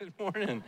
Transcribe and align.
Good 0.00 0.18
morning. 0.18 0.64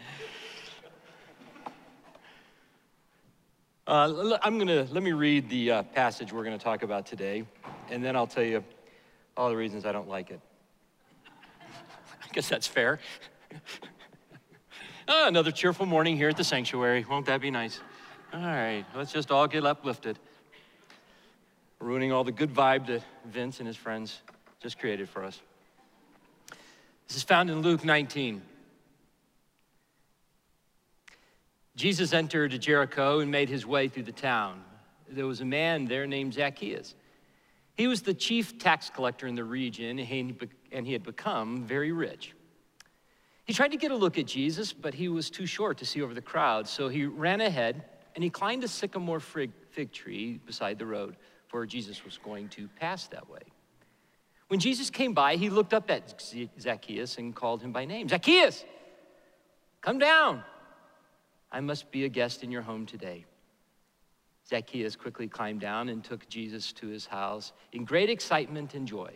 Uh, 3.87 4.37
I'm 4.43 4.59
gonna 4.59 4.87
let 4.91 5.03
me 5.03 5.13
read 5.13 5.49
the 5.49 5.71
uh, 5.71 5.83
passage 5.85 6.35
we're 6.35 6.45
gonna 6.45 6.59
talk 6.59 6.83
about 6.83 7.07
today, 7.07 7.47
and 7.89 8.05
then 8.05 8.15
I'll 8.15 8.27
tell 8.27 8.43
you 8.43 8.63
all 9.35 9.49
the 9.49 9.57
reasons 9.57 9.87
I 9.87 9.93
don't 9.93 10.07
like 10.07 10.31
it. 10.31 10.39
I 12.23 12.29
guess 12.35 12.47
that's 12.47 12.67
fair. 12.67 13.01
oh, 15.09 15.25
another 15.29 15.51
cheerful 15.51 15.87
morning 15.87 16.15
here 16.15 16.29
at 16.29 16.37
the 16.37 16.45
sanctuary. 16.45 17.07
Won't 17.09 17.25
that 17.25 17.41
be 17.41 17.51
nice? 17.51 17.81
All 18.35 18.41
right, 18.41 18.85
let's 18.95 19.13
just 19.13 19.31
all 19.31 19.47
get 19.47 19.65
uplifted. 19.65 20.19
Ruining 21.81 22.13
all 22.13 22.23
the 22.23 22.33
good 22.33 22.53
vibe 22.53 22.87
that 22.89 23.03
Vince 23.25 23.61
and 23.61 23.67
his 23.67 23.79
friends 23.79 24.21
just 24.63 24.79
created 24.79 25.09
for 25.09 25.25
us. 25.25 25.41
This 27.09 27.17
is 27.17 27.23
found 27.23 27.49
in 27.49 27.63
Luke 27.63 27.83
19. 27.83 28.43
Jesus 31.75 32.13
entered 32.13 32.61
Jericho 32.61 33.21
and 33.21 33.31
made 33.31 33.49
his 33.49 33.67
way 33.67 33.89
through 33.89 34.03
the 34.03 34.13
town. 34.13 34.63
There 35.09 35.27
was 35.27 35.41
a 35.41 35.45
man 35.45 35.87
there 35.87 36.07
named 36.07 36.35
Zacchaeus. 36.35 36.95
He 37.75 37.87
was 37.87 38.03
the 38.03 38.15
chief 38.15 38.59
tax 38.59 38.91
collector 38.91 39.27
in 39.27 39.35
the 39.35 39.45
region, 39.45 39.99
and 39.99 40.87
he 40.87 40.93
had 40.93 41.03
become 41.03 41.65
very 41.65 41.91
rich. 41.93 42.35
He 43.45 43.55
tried 43.55 43.73
to 43.73 43.77
get 43.77 43.91
a 43.91 43.97
look 43.97 44.19
at 44.19 44.27
Jesus, 44.27 44.73
but 44.73 44.95
he 44.95 45.09
was 45.09 45.31
too 45.31 45.47
short 45.47 45.79
to 45.79 45.87
see 45.87 46.03
over 46.03 46.15
the 46.15 46.23
crowd, 46.23 46.69
so 46.69 46.89
he 46.89 47.07
ran 47.07 47.41
ahead 47.41 47.85
and 48.15 48.23
he 48.23 48.29
climbed 48.29 48.63
a 48.63 48.69
sycamore 48.69 49.21
fig 49.21 49.93
tree 49.93 50.39
beside 50.45 50.79
the 50.79 50.85
road, 50.85 51.17
for 51.49 51.65
Jesus 51.65 52.05
was 52.05 52.19
going 52.19 52.49
to 52.51 52.69
pass 52.79 53.07
that 53.09 53.29
way. 53.31 53.41
When 54.49 54.61
Jesus 54.61 54.91
came 54.91 55.15
by, 55.15 55.37
he 55.37 55.49
looked 55.49 55.73
up 55.73 55.91
at 55.91 56.23
Zacchaeus 56.61 57.17
and 57.17 57.35
called 57.35 57.63
him 57.63 57.73
by 57.73 57.87
name 57.87 58.09
Zacchaeus, 58.09 58.67
come 59.81 59.99
down. 59.99 60.45
I 61.53 61.61
must 61.61 61.91
be 61.91 62.07
a 62.07 62.09
guest 62.09 62.43
in 62.43 62.51
your 62.51 62.63
home 62.63 62.87
today. 62.87 63.27
Zacchaeus 64.49 64.97
quickly 64.97 65.29
climbed 65.29 65.61
down 65.61 65.91
and 65.91 66.03
took 66.03 66.29
Jesus 66.29 66.73
to 66.73 66.89
his 66.89 67.07
house 67.07 67.53
in 67.73 67.85
great 67.85 68.11
excitement 68.11 68.75
and 68.75 68.89
joy. 68.89 69.13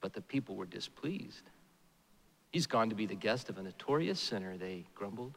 But 0.00 0.12
the 0.12 0.20
people 0.20 0.54
were 0.54 0.66
displeased. 0.66 1.50
He's 2.52 2.66
gone 2.66 2.90
to 2.90 2.94
be 2.94 3.06
the 3.06 3.14
guest 3.14 3.48
of 3.48 3.58
a 3.58 3.62
notorious 3.62 4.20
sinner, 4.20 4.56
they 4.56 4.84
grumbled. 4.94 5.36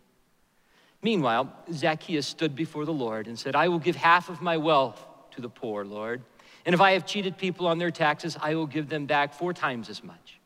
Meanwhile, 1.02 1.52
Zacchaeus 1.72 2.28
stood 2.28 2.56
before 2.56 2.86
the 2.86 2.94
Lord 2.94 3.28
and 3.28 3.40
said, 3.40 3.56
I 3.56 3.70
will 3.70 3.80
give 3.80 3.96
half 3.96 4.30
of 4.30 4.42
my 4.42 4.58
wealth 4.58 5.04
to 5.32 5.42
the 5.42 5.50
poor, 5.50 5.84
Lord. 5.84 6.22
And 6.66 6.76
if 6.76 6.82
I 6.82 6.92
have 6.92 7.06
cheated 7.06 7.38
people 7.38 7.66
on 7.66 7.80
their 7.80 7.90
taxes, 7.90 8.38
I 8.40 8.54
will 8.54 8.68
give 8.68 8.88
them 8.88 9.08
back 9.08 9.34
four 9.34 9.54
times 9.54 9.90
as 9.90 10.04
much. 10.04 10.41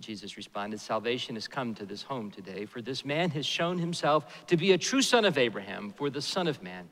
Jesus 0.00 0.36
responded, 0.36 0.80
Salvation 0.80 1.34
has 1.34 1.48
come 1.48 1.74
to 1.74 1.84
this 1.84 2.02
home 2.02 2.30
today, 2.30 2.66
for 2.66 2.80
this 2.80 3.04
man 3.04 3.30
has 3.30 3.44
shown 3.44 3.78
himself 3.78 4.46
to 4.46 4.56
be 4.56 4.72
a 4.72 4.78
true 4.78 5.02
son 5.02 5.24
of 5.24 5.36
Abraham, 5.36 5.92
for 5.96 6.08
the 6.08 6.22
Son 6.22 6.46
of 6.46 6.62
Man 6.62 6.88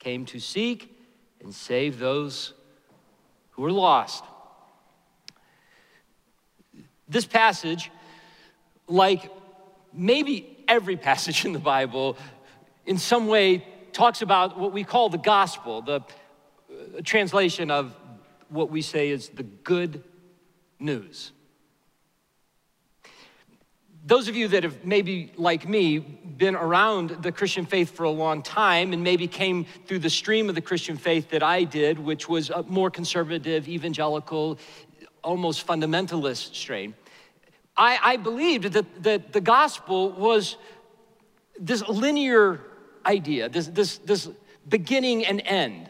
came 0.00 0.26
to 0.26 0.40
seek 0.40 0.96
and 1.40 1.54
save 1.54 1.98
those 1.98 2.54
who 3.50 3.62
were 3.62 3.70
lost. 3.70 4.24
This 7.08 7.26
passage, 7.26 7.90
like 8.88 9.30
maybe 9.92 10.64
every 10.66 10.96
passage 11.08 11.44
in 11.44 11.52
the 11.52 11.60
Bible, 11.60 12.16
in 12.86 12.98
some 12.98 13.28
way 13.28 13.64
talks 13.92 14.22
about 14.22 14.58
what 14.58 14.72
we 14.72 14.82
call 14.82 15.08
the 15.08 15.18
gospel, 15.18 15.82
the 15.82 16.00
uh, 16.00 16.02
translation 17.04 17.70
of 17.70 17.94
what 18.48 18.70
we 18.70 18.82
say 18.82 19.10
is 19.10 19.28
the 19.28 19.42
good 19.44 20.02
news 20.80 21.30
those 24.04 24.26
of 24.28 24.34
you 24.34 24.48
that 24.48 24.64
have 24.64 24.84
maybe, 24.84 25.32
like 25.36 25.68
me, 25.68 25.98
been 25.98 26.56
around 26.56 27.10
the 27.22 27.30
Christian 27.30 27.66
faith 27.66 27.94
for 27.94 28.02
a 28.04 28.10
long 28.10 28.42
time 28.42 28.92
and 28.92 29.04
maybe 29.04 29.28
came 29.28 29.64
through 29.86 30.00
the 30.00 30.10
stream 30.10 30.48
of 30.48 30.56
the 30.56 30.60
Christian 30.60 30.96
faith 30.96 31.30
that 31.30 31.42
I 31.42 31.62
did, 31.62 31.98
which 31.98 32.28
was 32.28 32.50
a 32.50 32.64
more 32.64 32.90
conservative, 32.90 33.68
evangelical, 33.68 34.58
almost 35.22 35.66
fundamentalist 35.66 36.54
strain, 36.54 36.94
I, 37.76 37.98
I 38.02 38.16
believed 38.16 38.72
that, 38.72 39.02
that 39.02 39.32
the 39.32 39.40
gospel 39.40 40.10
was 40.12 40.56
this 41.58 41.86
linear 41.88 42.60
idea, 43.06 43.48
this, 43.48 43.68
this, 43.68 43.98
this 43.98 44.28
beginning 44.68 45.24
and 45.24 45.40
end. 45.44 45.88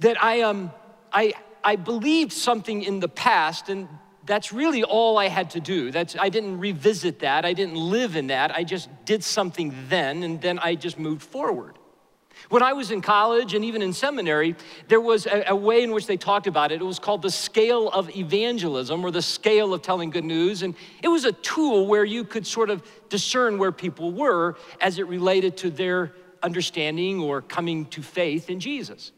That 0.00 0.22
I, 0.22 0.42
um, 0.42 0.72
I, 1.12 1.34
I 1.62 1.76
believed 1.76 2.32
something 2.32 2.82
in 2.82 3.00
the 3.00 3.08
past, 3.08 3.68
and 3.68 3.88
that's 4.26 4.52
really 4.52 4.82
all 4.82 5.18
I 5.18 5.28
had 5.28 5.50
to 5.50 5.60
do. 5.60 5.90
That's, 5.90 6.16
I 6.18 6.28
didn't 6.28 6.58
revisit 6.58 7.20
that. 7.20 7.44
I 7.44 7.52
didn't 7.52 7.76
live 7.76 8.16
in 8.16 8.28
that. 8.28 8.54
I 8.54 8.64
just 8.64 8.88
did 9.04 9.22
something 9.22 9.74
then, 9.88 10.22
and 10.22 10.40
then 10.40 10.58
I 10.58 10.74
just 10.74 10.98
moved 10.98 11.22
forward. 11.22 11.78
When 12.48 12.62
I 12.62 12.72
was 12.72 12.90
in 12.90 13.00
college 13.00 13.54
and 13.54 13.64
even 13.64 13.80
in 13.80 13.92
seminary, 13.92 14.54
there 14.88 15.00
was 15.00 15.26
a, 15.26 15.44
a, 15.48 15.56
way 15.56 15.82
in 15.82 15.92
which 15.92 16.06
they 16.06 16.16
talked 16.16 16.46
about 16.46 16.72
it. 16.72 16.80
It 16.80 16.84
was 16.84 16.98
called 16.98 17.22
the 17.22 17.30
scale 17.30 17.88
of 17.88 18.14
evangelism 18.14 19.04
or 19.04 19.10
the 19.10 19.22
scale 19.22 19.72
of 19.72 19.82
telling 19.82 20.10
good 20.10 20.24
news. 20.24 20.62
And 20.62 20.74
it 21.02 21.08
was 21.08 21.24
a 21.24 21.32
tool 21.32 21.86
where 21.86 22.04
you 22.04 22.24
could 22.24 22.46
sort 22.46 22.70
of 22.70 22.82
discern 23.08 23.56
where 23.56 23.72
people 23.72 24.12
were 24.12 24.56
as 24.80 24.98
it 24.98 25.06
related 25.06 25.56
to 25.58 25.70
their 25.70 26.12
understanding 26.42 27.20
or 27.20 27.40
coming 27.40 27.86
to 27.86 28.02
faith 28.02 28.50
in 28.50 28.60
Jesus. 28.60 29.12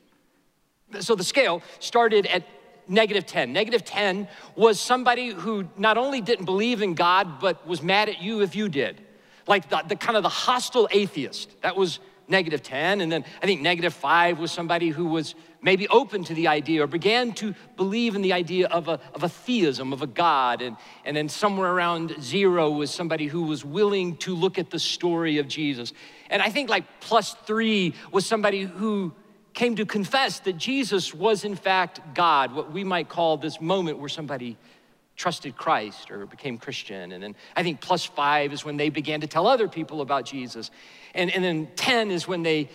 So 1.00 1.16
the 1.16 1.25
scale 1.25 1.62
started 1.81 2.27
at 2.27 2.45
negative 2.88 3.26
10. 3.26 3.52
Negative 3.52 3.84
10 3.84 4.28
was 4.54 4.80
somebody 4.80 5.30
who 5.30 5.69
not 5.76 5.98
only 5.98 6.20
didn't 6.20 6.44
believe 6.44 6.82
in 6.82 6.94
God, 6.94 7.41
but 7.41 7.66
was 7.66 7.82
mad 7.82 8.08
at 8.08 8.22
you 8.22 8.42
if 8.42 8.54
you 8.54 8.69
did. 8.69 9.00
Like 9.47 9.69
the, 9.69 9.82
the 9.86 9.97
kind 9.97 10.16
of 10.16 10.22
the 10.22 10.28
hostile 10.28 10.88
atheist. 10.91 11.60
That 11.62 11.76
was 11.76 12.00
negative 12.28 12.62
10. 12.62 13.00
And 13.00 13.10
then 13.10 13.24
I 13.42 13.47
think 13.47 13.60
negative 13.60 13.94
5 13.94 14.38
was 14.38 14.50
somebody 14.50 14.88
who 14.88 15.06
was 15.06 15.34
maybe 15.62 15.88
open 15.88 16.22
to 16.24 16.34
the 16.34 16.48
idea 16.48 16.82
or 16.82 16.86
began 16.86 17.32
to 17.32 17.54
believe 17.76 18.14
in 18.14 18.22
the 18.22 18.32
idea 18.32 18.69
of 18.69 18.88
a, 18.88 19.00
of 19.14 19.22
a 19.22 19.28
theism, 19.28 19.92
of 19.92 20.03
a 20.03 20.06
God. 20.06 20.62
And, 20.62 20.76
and 21.04 21.16
then 21.16 21.28
somewhere 21.28 21.72
around 21.72 22.14
zero 22.20 22.70
was 22.70 22.91
somebody 22.91 23.26
who 23.26 23.42
was 23.42 23.64
willing 23.64 24.16
to 24.18 24.34
look 24.34 24.58
at 24.58 24.70
the 24.70 24.78
story 24.78 25.38
of 25.38 25.48
Jesus. 25.48 25.92
And 26.30 26.42
I 26.42 26.50
think 26.50 26.70
like 26.70 26.84
plus 27.00 27.34
three 27.47 27.94
was 28.12 28.26
somebody 28.26 28.62
who 28.62 29.12
came 29.56 29.75
to 29.75 29.87
confess 29.87 30.39
that 30.41 30.59
Jesus 30.59 31.15
was, 31.15 31.43
in 31.43 31.56
fact, 31.56 32.00
God, 32.15 32.55
what 32.55 32.71
we 32.71 32.84
might 32.84 33.09
call 33.09 33.39
this 33.39 33.59
moment 33.59 33.99
where 33.99 34.11
somebody 34.11 34.59
trusted 35.17 35.56
Christ 35.56 36.11
or 36.11 36.27
became 36.27 36.59
Christian. 36.59 37.11
And 37.11 37.22
then 37.22 37.34
I 37.56 37.62
think 37.62 37.81
plus 37.81 38.05
five 38.05 38.53
is 38.53 38.66
when 38.66 38.77
they 38.77 38.91
began 38.91 39.22
to 39.22 39.27
tell 39.27 39.47
other 39.47 39.66
people 39.66 40.03
about 40.03 40.27
Jesus. 40.27 40.71
And, 41.15 41.34
and 41.34 41.43
then 41.43 41.69
10 41.75 42.11
is 42.11 42.28
when 42.28 42.43
they 42.43 42.69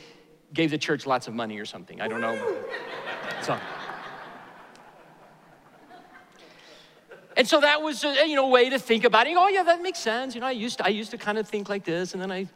gave 0.56 0.72
the 0.72 0.78
church 0.80 1.06
lots 1.06 1.28
of 1.28 1.36
money 1.36 1.60
or 1.60 1.66
something. 1.66 2.02
I 2.02 2.08
don't 2.08 2.20
know. 2.20 2.36
So. 3.44 3.60
And 7.38 7.48
so 7.48 7.62
that 7.62 7.84
was 7.84 8.04
a 8.04 8.28
you 8.28 8.36
know 8.36 8.48
way 8.50 8.72
to 8.72 8.80
think 8.80 9.04
about 9.04 9.28
it. 9.28 9.36
Oh 9.38 9.48
yeah, 9.48 9.64
that 9.64 9.82
makes 9.82 10.00
sense. 10.00 10.36
You 10.36 10.42
know, 10.42 10.48
I 10.48 10.52
used 10.52 10.80
to, 10.80 10.86
I 10.86 10.90
used 10.90 11.12
to 11.12 11.18
kind 11.18 11.38
of 11.38 11.48
think 11.48 11.70
like 11.70 11.86
this, 11.86 12.14
and 12.14 12.22
then 12.22 12.32
I 12.32 12.48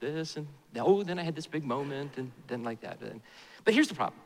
this, 0.00 0.36
and 0.36 0.46
oh, 0.78 1.02
then 1.02 1.18
I 1.18 1.22
had 1.22 1.36
this 1.36 1.46
big 1.46 1.64
moment, 1.64 2.12
and 2.16 2.32
then 2.46 2.64
like 2.64 2.80
that. 2.80 2.98
And, 3.02 3.20
but 3.64 3.74
here's 3.74 3.88
the 3.88 3.94
problem. 3.94 4.18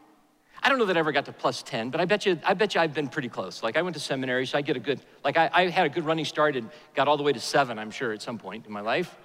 I 0.62 0.68
don't 0.68 0.78
know 0.78 0.86
that 0.86 0.96
I 0.96 1.00
ever 1.00 1.12
got 1.12 1.26
to 1.26 1.32
plus 1.32 1.62
10, 1.62 1.90
but 1.90 2.00
I 2.00 2.06
bet 2.06 2.26
you, 2.26 2.40
I 2.44 2.54
bet 2.54 2.74
you 2.74 2.80
I've 2.80 2.94
been 2.94 3.08
pretty 3.08 3.28
close. 3.28 3.62
Like 3.62 3.76
I 3.76 3.82
went 3.82 3.94
to 3.94 4.00
seminary, 4.00 4.46
so 4.46 4.58
I 4.58 4.62
get 4.62 4.76
a 4.76 4.80
good, 4.80 5.00
like 5.22 5.36
I, 5.36 5.50
I 5.52 5.68
had 5.68 5.86
a 5.86 5.88
good 5.88 6.04
running 6.04 6.24
start 6.24 6.56
and 6.56 6.70
got 6.94 7.08
all 7.08 7.16
the 7.16 7.22
way 7.22 7.32
to 7.32 7.40
seven, 7.40 7.78
I'm 7.78 7.90
sure, 7.90 8.12
at 8.12 8.22
some 8.22 8.38
point 8.38 8.66
in 8.66 8.72
my 8.72 8.80
life. 8.80 9.16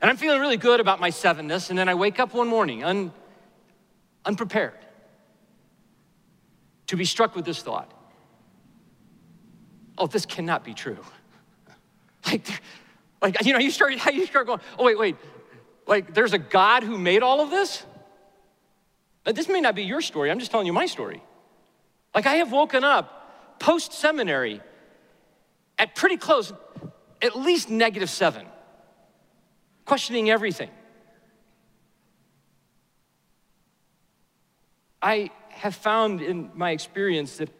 And 0.00 0.10
I'm 0.10 0.16
feeling 0.16 0.40
really 0.40 0.56
good 0.56 0.80
about 0.80 0.98
my 0.98 1.10
sevenness, 1.10 1.70
and 1.70 1.78
then 1.78 1.88
I 1.88 1.94
wake 1.94 2.18
up 2.18 2.34
one 2.34 2.48
morning 2.48 2.82
un, 2.82 3.12
unprepared 4.24 4.78
to 6.88 6.96
be 6.96 7.04
struck 7.04 7.36
with 7.36 7.44
this 7.44 7.62
thought. 7.62 7.92
Oh, 9.96 10.06
this 10.06 10.26
cannot 10.26 10.64
be 10.64 10.74
true. 10.74 10.98
Like, 12.24 12.62
like 13.20 13.44
you 13.44 13.52
know, 13.52 13.58
you 13.58 13.72
start, 13.72 13.98
how 13.98 14.10
you 14.12 14.26
start 14.26 14.46
going, 14.46 14.60
oh, 14.78 14.84
wait, 14.84 14.96
wait. 14.96 15.16
Like, 15.88 16.14
there's 16.14 16.32
a 16.32 16.38
God 16.38 16.84
who 16.84 16.96
made 16.96 17.24
all 17.24 17.40
of 17.40 17.50
this? 17.50 17.84
Now, 19.24 19.32
this 19.32 19.48
may 19.48 19.60
not 19.60 19.74
be 19.74 19.84
your 19.84 20.00
story, 20.00 20.30
I'm 20.30 20.38
just 20.38 20.50
telling 20.50 20.66
you 20.66 20.72
my 20.72 20.86
story. 20.86 21.22
Like, 22.14 22.26
I 22.26 22.34
have 22.34 22.52
woken 22.52 22.84
up 22.84 23.58
post 23.58 23.92
seminary 23.92 24.60
at 25.78 25.94
pretty 25.94 26.16
close, 26.16 26.52
at 27.20 27.38
least 27.38 27.70
negative 27.70 28.10
seven, 28.10 28.46
questioning 29.84 30.30
everything. 30.30 30.70
I 35.00 35.30
have 35.50 35.74
found 35.74 36.20
in 36.20 36.50
my 36.54 36.70
experience 36.70 37.36
that 37.38 37.50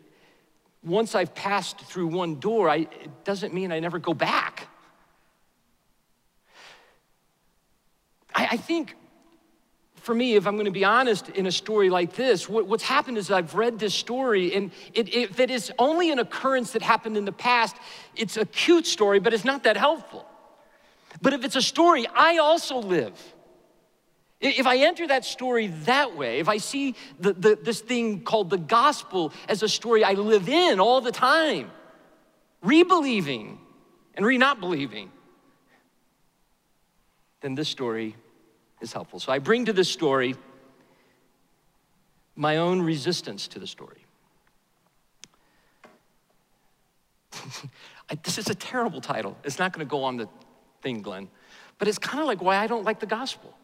once 0.82 1.14
I've 1.14 1.34
passed 1.34 1.80
through 1.80 2.08
one 2.08 2.40
door, 2.40 2.68
I, 2.68 2.76
it 2.76 3.24
doesn't 3.24 3.54
mean 3.54 3.70
I 3.70 3.78
never 3.80 3.98
go 3.98 4.14
back. 4.14 4.68
I, 8.34 8.48
I 8.52 8.56
think 8.56 8.96
for 10.02 10.14
me, 10.16 10.34
if 10.34 10.48
I'm 10.48 10.54
going 10.54 10.66
to 10.66 10.72
be 10.72 10.84
honest 10.84 11.28
in 11.28 11.46
a 11.46 11.52
story 11.52 11.88
like 11.88 12.14
this, 12.14 12.48
what, 12.48 12.66
what's 12.66 12.82
happened 12.82 13.18
is 13.18 13.30
I've 13.30 13.54
read 13.54 13.78
this 13.78 13.94
story, 13.94 14.52
and 14.52 14.72
it, 14.94 15.14
if 15.14 15.38
it 15.38 15.48
is 15.48 15.72
only 15.78 16.10
an 16.10 16.18
occurrence 16.18 16.72
that 16.72 16.82
happened 16.82 17.16
in 17.16 17.24
the 17.24 17.32
past, 17.32 17.76
it's 18.16 18.36
a 18.36 18.44
cute 18.44 18.84
story, 18.84 19.20
but 19.20 19.32
it's 19.32 19.44
not 19.44 19.62
that 19.62 19.76
helpful. 19.76 20.26
But 21.20 21.34
if 21.34 21.44
it's 21.44 21.54
a 21.54 21.62
story 21.62 22.06
I 22.12 22.38
also 22.38 22.78
live, 22.78 23.12
if 24.40 24.66
I 24.66 24.78
enter 24.78 25.06
that 25.06 25.24
story 25.24 25.68
that 25.84 26.16
way, 26.16 26.40
if 26.40 26.48
I 26.48 26.56
see 26.56 26.96
the, 27.20 27.32
the, 27.34 27.58
this 27.62 27.80
thing 27.80 28.24
called 28.24 28.50
the 28.50 28.58
gospel 28.58 29.32
as 29.48 29.62
a 29.62 29.68
story 29.68 30.02
I 30.02 30.14
live 30.14 30.48
in 30.48 30.80
all 30.80 31.00
the 31.00 31.12
time, 31.12 31.70
rebelieving 32.60 33.60
and 34.16 34.26
re 34.26 34.36
not 34.36 34.58
believing, 34.58 35.12
then 37.40 37.54
this 37.54 37.68
story 37.68 38.16
is 38.82 38.92
helpful. 38.92 39.20
So 39.20 39.32
I 39.32 39.38
bring 39.38 39.64
to 39.66 39.72
this 39.72 39.88
story 39.88 40.34
my 42.34 42.56
own 42.58 42.82
resistance 42.82 43.48
to 43.48 43.58
the 43.58 43.66
story. 43.66 44.04
this 48.24 48.38
is 48.38 48.50
a 48.50 48.54
terrible 48.54 49.00
title. 49.00 49.36
It's 49.44 49.58
not 49.58 49.72
going 49.72 49.86
to 49.86 49.90
go 49.90 50.04
on 50.04 50.16
the 50.16 50.28
thing, 50.82 51.02
Glenn, 51.02 51.28
but 51.78 51.88
it's 51.88 51.98
kind 51.98 52.20
of 52.20 52.26
like 52.26 52.42
why 52.42 52.56
I 52.56 52.66
don't 52.66 52.84
like 52.84 53.00
the 53.00 53.06
gospel. 53.06 53.54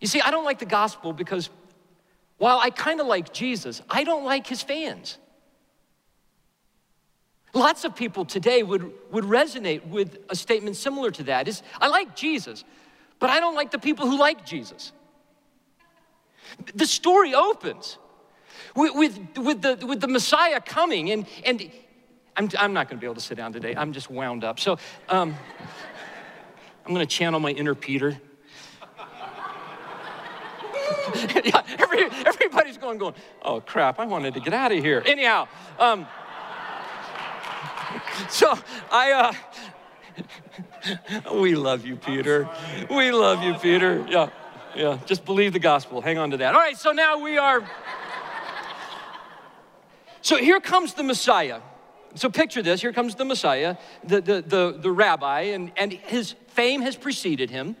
You 0.00 0.06
see, 0.06 0.20
I 0.20 0.30
don't 0.30 0.44
like 0.44 0.58
the 0.58 0.66
gospel 0.66 1.12
because 1.12 1.48
while 2.38 2.58
I 2.58 2.70
kind 2.70 3.00
of 3.00 3.06
like 3.06 3.32
Jesus, 3.32 3.80
I 3.88 4.04
don't 4.04 4.24
like 4.24 4.46
his 4.46 4.60
fans. 4.60 5.18
Lots 7.54 7.84
of 7.84 7.94
people 7.94 8.24
today 8.24 8.64
would, 8.64 8.92
would 9.12 9.24
resonate 9.24 9.86
with 9.86 10.18
a 10.28 10.34
statement 10.34 10.74
similar 10.76 11.12
to 11.12 11.22
that. 11.24 11.46
Is 11.46 11.62
I 11.80 11.86
like 11.86 12.16
Jesus, 12.16 12.64
but 13.20 13.30
I 13.30 13.38
don't 13.38 13.54
like 13.54 13.70
the 13.70 13.78
people 13.78 14.10
who 14.10 14.18
like 14.18 14.44
Jesus. 14.44 14.92
The 16.74 16.86
story 16.86 17.32
opens 17.32 17.96
with, 18.74 18.94
with, 18.94 19.38
with, 19.38 19.62
the, 19.62 19.86
with 19.86 20.00
the 20.00 20.08
Messiah 20.08 20.60
coming, 20.60 21.10
and, 21.12 21.26
and 21.44 21.70
I'm, 22.36 22.50
I'm 22.58 22.72
not 22.72 22.88
going 22.88 22.98
to 22.98 23.00
be 23.00 23.06
able 23.06 23.14
to 23.14 23.20
sit 23.20 23.36
down 23.36 23.52
today. 23.52 23.74
I'm 23.76 23.92
just 23.92 24.10
wound 24.10 24.42
up. 24.42 24.58
So 24.58 24.78
um, 25.08 25.34
I'm 26.84 26.92
going 26.92 27.06
to 27.06 27.14
channel 27.14 27.38
my 27.38 27.50
inner 27.50 27.76
Peter. 27.76 28.18
yeah, 31.44 31.62
every, 31.78 32.04
everybody's 32.26 32.78
going, 32.78 32.98
going, 32.98 33.14
oh 33.42 33.60
crap, 33.60 34.00
I 34.00 34.06
wanted 34.06 34.34
to 34.34 34.40
get 34.40 34.52
out 34.52 34.72
of 34.72 34.82
here. 34.82 35.02
Anyhow, 35.06 35.46
um, 35.78 36.06
so 38.28 38.58
I, 38.90 39.34
uh, 41.12 41.32
we 41.34 41.54
love 41.54 41.86
you, 41.86 41.96
Peter. 41.96 42.48
We 42.90 43.10
love 43.12 43.42
you, 43.42 43.54
Peter. 43.54 44.06
Yeah, 44.08 44.30
yeah. 44.76 44.98
Just 45.06 45.24
believe 45.24 45.52
the 45.52 45.58
gospel. 45.58 46.00
Hang 46.00 46.18
on 46.18 46.30
to 46.30 46.36
that. 46.38 46.54
All 46.54 46.60
right, 46.60 46.76
so 46.76 46.92
now 46.92 47.18
we 47.18 47.38
are. 47.38 47.68
So 50.22 50.38
here 50.38 50.58
comes 50.58 50.94
the 50.94 51.02
Messiah. 51.02 51.60
So 52.14 52.30
picture 52.30 52.62
this 52.62 52.80
here 52.80 52.94
comes 52.94 53.14
the 53.14 53.26
Messiah, 53.26 53.76
the, 54.04 54.22
the, 54.22 54.40
the, 54.40 54.78
the 54.80 54.90
rabbi, 54.90 55.40
and, 55.52 55.70
and 55.76 55.92
his 55.92 56.34
fame 56.48 56.80
has 56.80 56.96
preceded 56.96 57.50
him. 57.50 57.76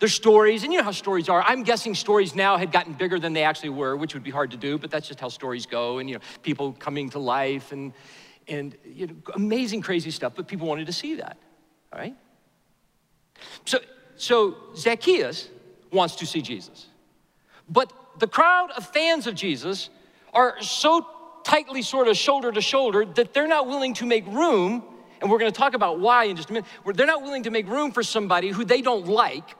There's 0.00 0.12
stories, 0.12 0.64
and 0.64 0.72
you 0.72 0.78
know 0.80 0.84
how 0.84 0.90
stories 0.90 1.28
are. 1.28 1.42
I'm 1.42 1.62
guessing 1.62 1.94
stories 1.94 2.34
now 2.34 2.56
had 2.56 2.72
gotten 2.72 2.94
bigger 2.94 3.20
than 3.20 3.34
they 3.34 3.44
actually 3.44 3.68
were, 3.68 3.96
which 3.96 4.14
would 4.14 4.24
be 4.24 4.32
hard 4.32 4.50
to 4.50 4.56
do, 4.56 4.78
but 4.78 4.90
that's 4.90 5.06
just 5.06 5.20
how 5.20 5.28
stories 5.28 5.64
go, 5.64 5.98
and 5.98 6.10
you 6.10 6.16
know, 6.16 6.22
people 6.42 6.72
coming 6.72 7.10
to 7.10 7.20
life 7.20 7.70
and 7.70 7.92
and 8.50 8.76
you 8.84 9.06
know, 9.06 9.14
amazing, 9.34 9.80
crazy 9.80 10.10
stuff, 10.10 10.32
but 10.34 10.46
people 10.48 10.66
wanted 10.66 10.86
to 10.86 10.92
see 10.92 11.14
that, 11.14 11.38
all 11.92 11.98
right? 11.98 12.14
So, 13.64 13.78
so 14.16 14.56
Zacchaeus 14.76 15.48
wants 15.92 16.16
to 16.16 16.26
see 16.26 16.42
Jesus. 16.42 16.88
But 17.68 17.92
the 18.18 18.26
crowd 18.26 18.70
of 18.76 18.86
fans 18.86 19.26
of 19.26 19.34
Jesus 19.34 19.88
are 20.34 20.60
so 20.60 21.06
tightly 21.44 21.80
sort 21.80 22.08
of 22.08 22.16
shoulder 22.16 22.52
to 22.52 22.60
shoulder 22.60 23.04
that 23.04 23.32
they're 23.32 23.48
not 23.48 23.66
willing 23.66 23.94
to 23.94 24.06
make 24.06 24.26
room, 24.26 24.82
and 25.20 25.30
we're 25.30 25.38
gonna 25.38 25.52
talk 25.52 25.74
about 25.74 26.00
why 26.00 26.24
in 26.24 26.36
just 26.36 26.50
a 26.50 26.52
minute, 26.52 26.68
they're 26.94 27.06
not 27.06 27.22
willing 27.22 27.44
to 27.44 27.50
make 27.50 27.68
room 27.68 27.92
for 27.92 28.02
somebody 28.02 28.48
who 28.48 28.64
they 28.64 28.82
don't 28.82 29.06
like. 29.06 29.56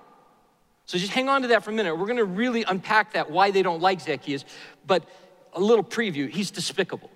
So 0.87 0.99
just 0.99 1.13
hang 1.13 1.29
on 1.29 1.43
to 1.43 1.49
that 1.49 1.63
for 1.63 1.71
a 1.71 1.75
minute. 1.75 1.95
We're 1.97 2.07
gonna 2.07 2.25
really 2.25 2.65
unpack 2.65 3.13
that, 3.13 3.31
why 3.31 3.53
they 3.53 3.63
don't 3.63 3.81
like 3.81 4.01
Zacchaeus, 4.01 4.45
but 4.87 5.09
a 5.53 5.61
little 5.61 5.85
preview, 5.85 6.29
he's 6.29 6.51
despicable. 6.51 7.11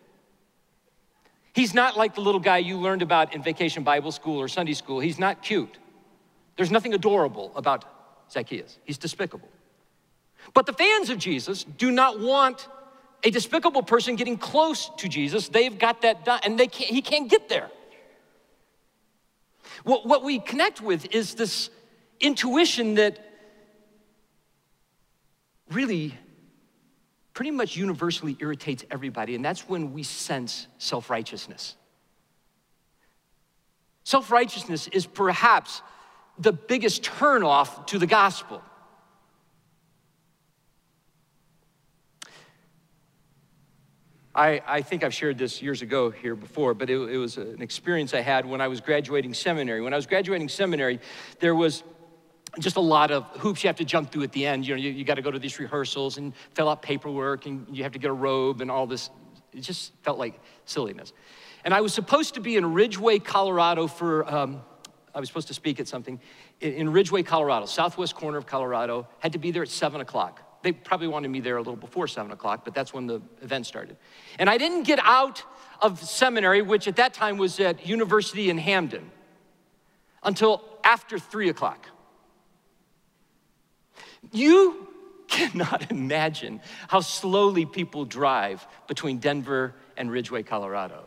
He's 1.55 1.73
not 1.73 1.97
like 1.97 2.17
the 2.17 2.21
little 2.21 2.41
guy 2.41 2.59
you 2.59 2.79
learned 2.79 3.03
about 3.03 3.33
in 3.33 3.43
vacation 3.43 3.85
Bible 3.85 4.11
school 4.11 4.41
or 4.41 4.49
Sunday 4.49 4.75
school. 4.75 4.99
He's 4.99 5.21
not 5.21 5.41
cute. 5.41 5.79
There's 6.57 6.71
nothing 6.71 6.95
adorable 6.95 7.53
about 7.55 7.85
Zacchaeus. 8.31 8.79
He's 8.85 8.99
despicable. 8.99 9.49
But 10.53 10.67
the 10.67 10.73
fans 10.73 11.11
of 11.11 11.19
Jesus 11.19 11.65
do 11.65 11.91
not 11.91 12.19
want 12.21 12.69
a 13.23 13.31
despicable 13.31 13.83
person 13.83 14.17
getting 14.17 14.37
close 14.37 14.91
to 14.99 15.09
Jesus. 15.09 15.49
They've 15.49 15.79
got 15.79 16.03
that 16.03 16.25
done, 16.25 16.41
and 16.45 16.59
they 16.59 16.67
can't, 16.67 16.91
he 16.91 17.01
can't 17.01 17.31
get 17.31 17.49
there. 17.49 17.71
What, 19.85 20.07
what 20.07 20.25
we 20.25 20.41
connect 20.41 20.81
with 20.81 21.15
is 21.15 21.35
this 21.35 21.71
intuition 22.21 22.95
that 22.95 23.19
really 25.71 26.19
pretty 27.35 27.51
much 27.51 27.77
universally 27.77 28.37
irritates 28.41 28.85
everybody, 28.91 29.35
and 29.35 29.45
that's 29.45 29.69
when 29.69 29.93
we 29.93 30.05
sense 30.05 30.69
self 30.79 31.11
righteousness. 31.11 31.77
Self 34.05 34.31
righteousness 34.31 34.89
is 34.89 35.05
perhaps 35.05 35.83
the 36.39 36.53
biggest 36.53 37.03
turnoff 37.03 37.87
to 37.89 37.99
the 37.99 38.07
gospel. 38.07 38.63
I, 44.37 44.61
I, 44.67 44.83
think 44.83 45.05
I've 45.05 45.15
shared 45.15 45.39
this 45.39 45.63
years 45.63 45.81
ago 45.81 46.11
here 46.11 46.35
before, 46.35 46.75
but 46.75 46.91
it, 46.91 46.97
it 46.97 47.19
was 47.19 47.37
an 47.37 47.63
experience 47.63 48.15
I 48.15 48.21
had 48.21 48.45
when 48.45 48.61
I 48.61 48.67
was 48.67 48.81
graduating 48.81 49.33
seminary. 49.33 49.81
When 49.81 49.93
I 49.93 49.97
was 49.97 50.07
graduating 50.07 50.49
seminary, 50.49 50.99
there 51.39 51.55
was 51.55 51.85
just 52.59 52.77
a 52.77 52.81
lot 52.81 53.11
of 53.11 53.25
hoops 53.39 53.65
you 53.65 53.69
have 53.69 53.77
to 53.77 53.85
jump 53.85 54.13
through 54.13 54.23
at 54.23 54.33
the 54.33 54.47
end. 54.47 54.67
You 54.67 54.75
know, 54.75 54.81
you, 54.81 54.91
you 54.91 55.05
got 55.05 55.15
to 55.15 55.23
go 55.23 55.31
to 55.31 55.39
these 55.39 55.59
rehearsals 55.59 56.19
and 56.19 56.33
fill 56.55 56.69
out 56.69 56.83
paperwork, 56.83 57.47
and 57.47 57.67
you 57.71 57.83
have 57.83 57.93
to 57.93 57.99
get 57.99 58.11
a 58.11 58.15
robe 58.15 58.61
and 58.61 58.71
all 58.71 58.87
this. 58.87 59.11
It 59.53 59.61
just 59.61 59.93
felt 60.03 60.19
like 60.19 60.41
silliness. 60.65 61.13
And 61.65 61.73
I 61.73 61.81
was 61.81 61.95
supposed 61.95 62.35
to 62.35 62.41
be 62.41 62.57
in 62.57 62.75
Ridgway, 62.75 63.19
Colorado 63.19 63.87
for, 63.87 64.29
um, 64.33 64.63
I 65.15 65.21
was 65.21 65.29
supposed 65.29 65.49
to 65.49 65.55
speak 65.55 65.81
at 65.81 65.89
something 65.89 66.21
in 66.61 66.91
Ridgway, 66.93 67.23
Colorado, 67.23 67.67
southwest 67.67 68.15
corner 68.15 68.37
of 68.37 68.47
Colorado. 68.47 69.07
Had 69.21 69.33
to 69.33 69.39
be 69.39 69.51
there 69.51 69.63
at 69.63 69.69
seven 69.69 70.01
o'clock. 70.01 70.43
They 70.63 70.73
probably 70.73 71.09
wanted 71.09 71.29
me 71.29 71.41
there 71.41 71.57
a 71.57 71.61
little 71.61 71.77
before 71.77 72.09
seven 72.09 72.33
o'clock, 72.33 72.65
but 72.65 72.75
that's 72.75 72.95
when 72.95 73.07
the 73.07 73.21
event 73.43 73.67
started. 73.67 73.97
And 74.39 74.49
I 74.49 74.59
didn't 74.59 74.85
get 74.85 74.99
out 75.03 75.43
of 75.81 76.03
seminary, 76.03 76.63
which 76.63 76.89
at 76.89 76.97
that 76.97 77.13
time 77.15 77.37
was 77.37 77.61
at 77.61 77.87
University 77.87 78.49
in 78.49 78.59
Hampden, 78.59 79.11
until 80.23 80.63
after 80.83 81.19
three 81.19 81.51
o'clock. 81.51 81.87
You 84.33 84.89
cannot 85.29 85.91
imagine 85.91 86.61
how 86.89 87.01
slowly 87.01 87.67
people 87.67 88.05
drive 88.05 88.67
between 88.87 89.19
Denver 89.19 89.75
and 89.97 90.11
Ridgway, 90.11 90.43
Colorado. 90.43 91.05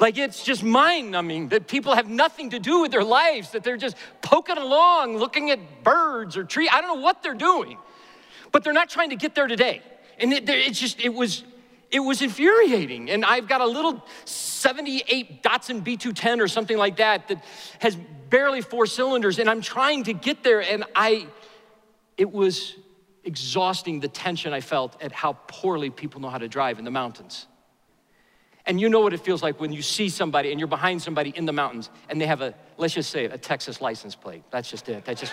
Like 0.00 0.16
it's 0.16 0.44
just 0.44 0.62
mind 0.62 1.10
numbing 1.10 1.48
that 1.48 1.66
people 1.66 1.94
have 1.94 2.08
nothing 2.08 2.50
to 2.50 2.60
do 2.60 2.80
with 2.80 2.92
their 2.92 3.02
lives, 3.02 3.50
that 3.50 3.64
they're 3.64 3.76
just 3.76 3.96
poking 4.22 4.56
along, 4.56 5.16
looking 5.16 5.50
at 5.50 5.82
birds 5.82 6.36
or 6.36 6.44
trees. 6.44 6.68
I 6.72 6.80
don't 6.80 6.96
know 6.96 7.02
what 7.02 7.22
they're 7.22 7.34
doing, 7.34 7.78
but 8.52 8.62
they're 8.62 8.72
not 8.72 8.88
trying 8.88 9.10
to 9.10 9.16
get 9.16 9.34
there 9.34 9.48
today. 9.48 9.82
And 10.18 10.32
it, 10.32 10.48
it's 10.48 10.78
just, 10.78 11.00
it 11.00 11.12
was, 11.12 11.42
it 11.90 12.00
was 12.00 12.22
infuriating. 12.22 13.10
And 13.10 13.24
I've 13.24 13.48
got 13.48 13.60
a 13.60 13.66
little 13.66 14.04
78 14.24 15.42
Datsun 15.42 15.82
B210 15.82 16.40
or 16.40 16.48
something 16.48 16.76
like 16.76 16.96
that 16.96 17.28
that 17.28 17.44
has 17.80 17.96
barely 18.30 18.60
four 18.60 18.86
cylinders, 18.86 19.38
and 19.38 19.48
I'm 19.48 19.62
trying 19.62 20.04
to 20.04 20.12
get 20.12 20.42
there, 20.42 20.60
and 20.60 20.84
I, 20.94 21.26
it 22.18 22.30
was 22.30 22.74
exhausting 23.24 24.00
the 24.00 24.08
tension 24.08 24.52
I 24.52 24.60
felt 24.60 25.00
at 25.02 25.12
how 25.12 25.34
poorly 25.46 25.88
people 25.88 26.20
know 26.20 26.28
how 26.28 26.38
to 26.38 26.48
drive 26.48 26.78
in 26.78 26.84
the 26.84 26.90
mountains. 26.90 27.46
And 28.66 28.78
you 28.78 28.90
know 28.90 29.00
what 29.00 29.14
it 29.14 29.20
feels 29.20 29.42
like 29.42 29.60
when 29.60 29.72
you 29.72 29.80
see 29.80 30.10
somebody 30.10 30.50
and 30.50 30.60
you're 30.60 30.68
behind 30.68 31.00
somebody 31.00 31.30
in 31.30 31.46
the 31.46 31.52
mountains 31.52 31.88
and 32.10 32.20
they 32.20 32.26
have 32.26 32.42
a, 32.42 32.54
let's 32.76 32.92
just 32.92 33.10
say 33.10 33.24
a 33.24 33.38
Texas 33.38 33.80
license 33.80 34.14
plate. 34.14 34.42
That's 34.50 34.68
just 34.68 34.88
it. 34.90 35.06
That 35.06 35.16
just, 35.16 35.32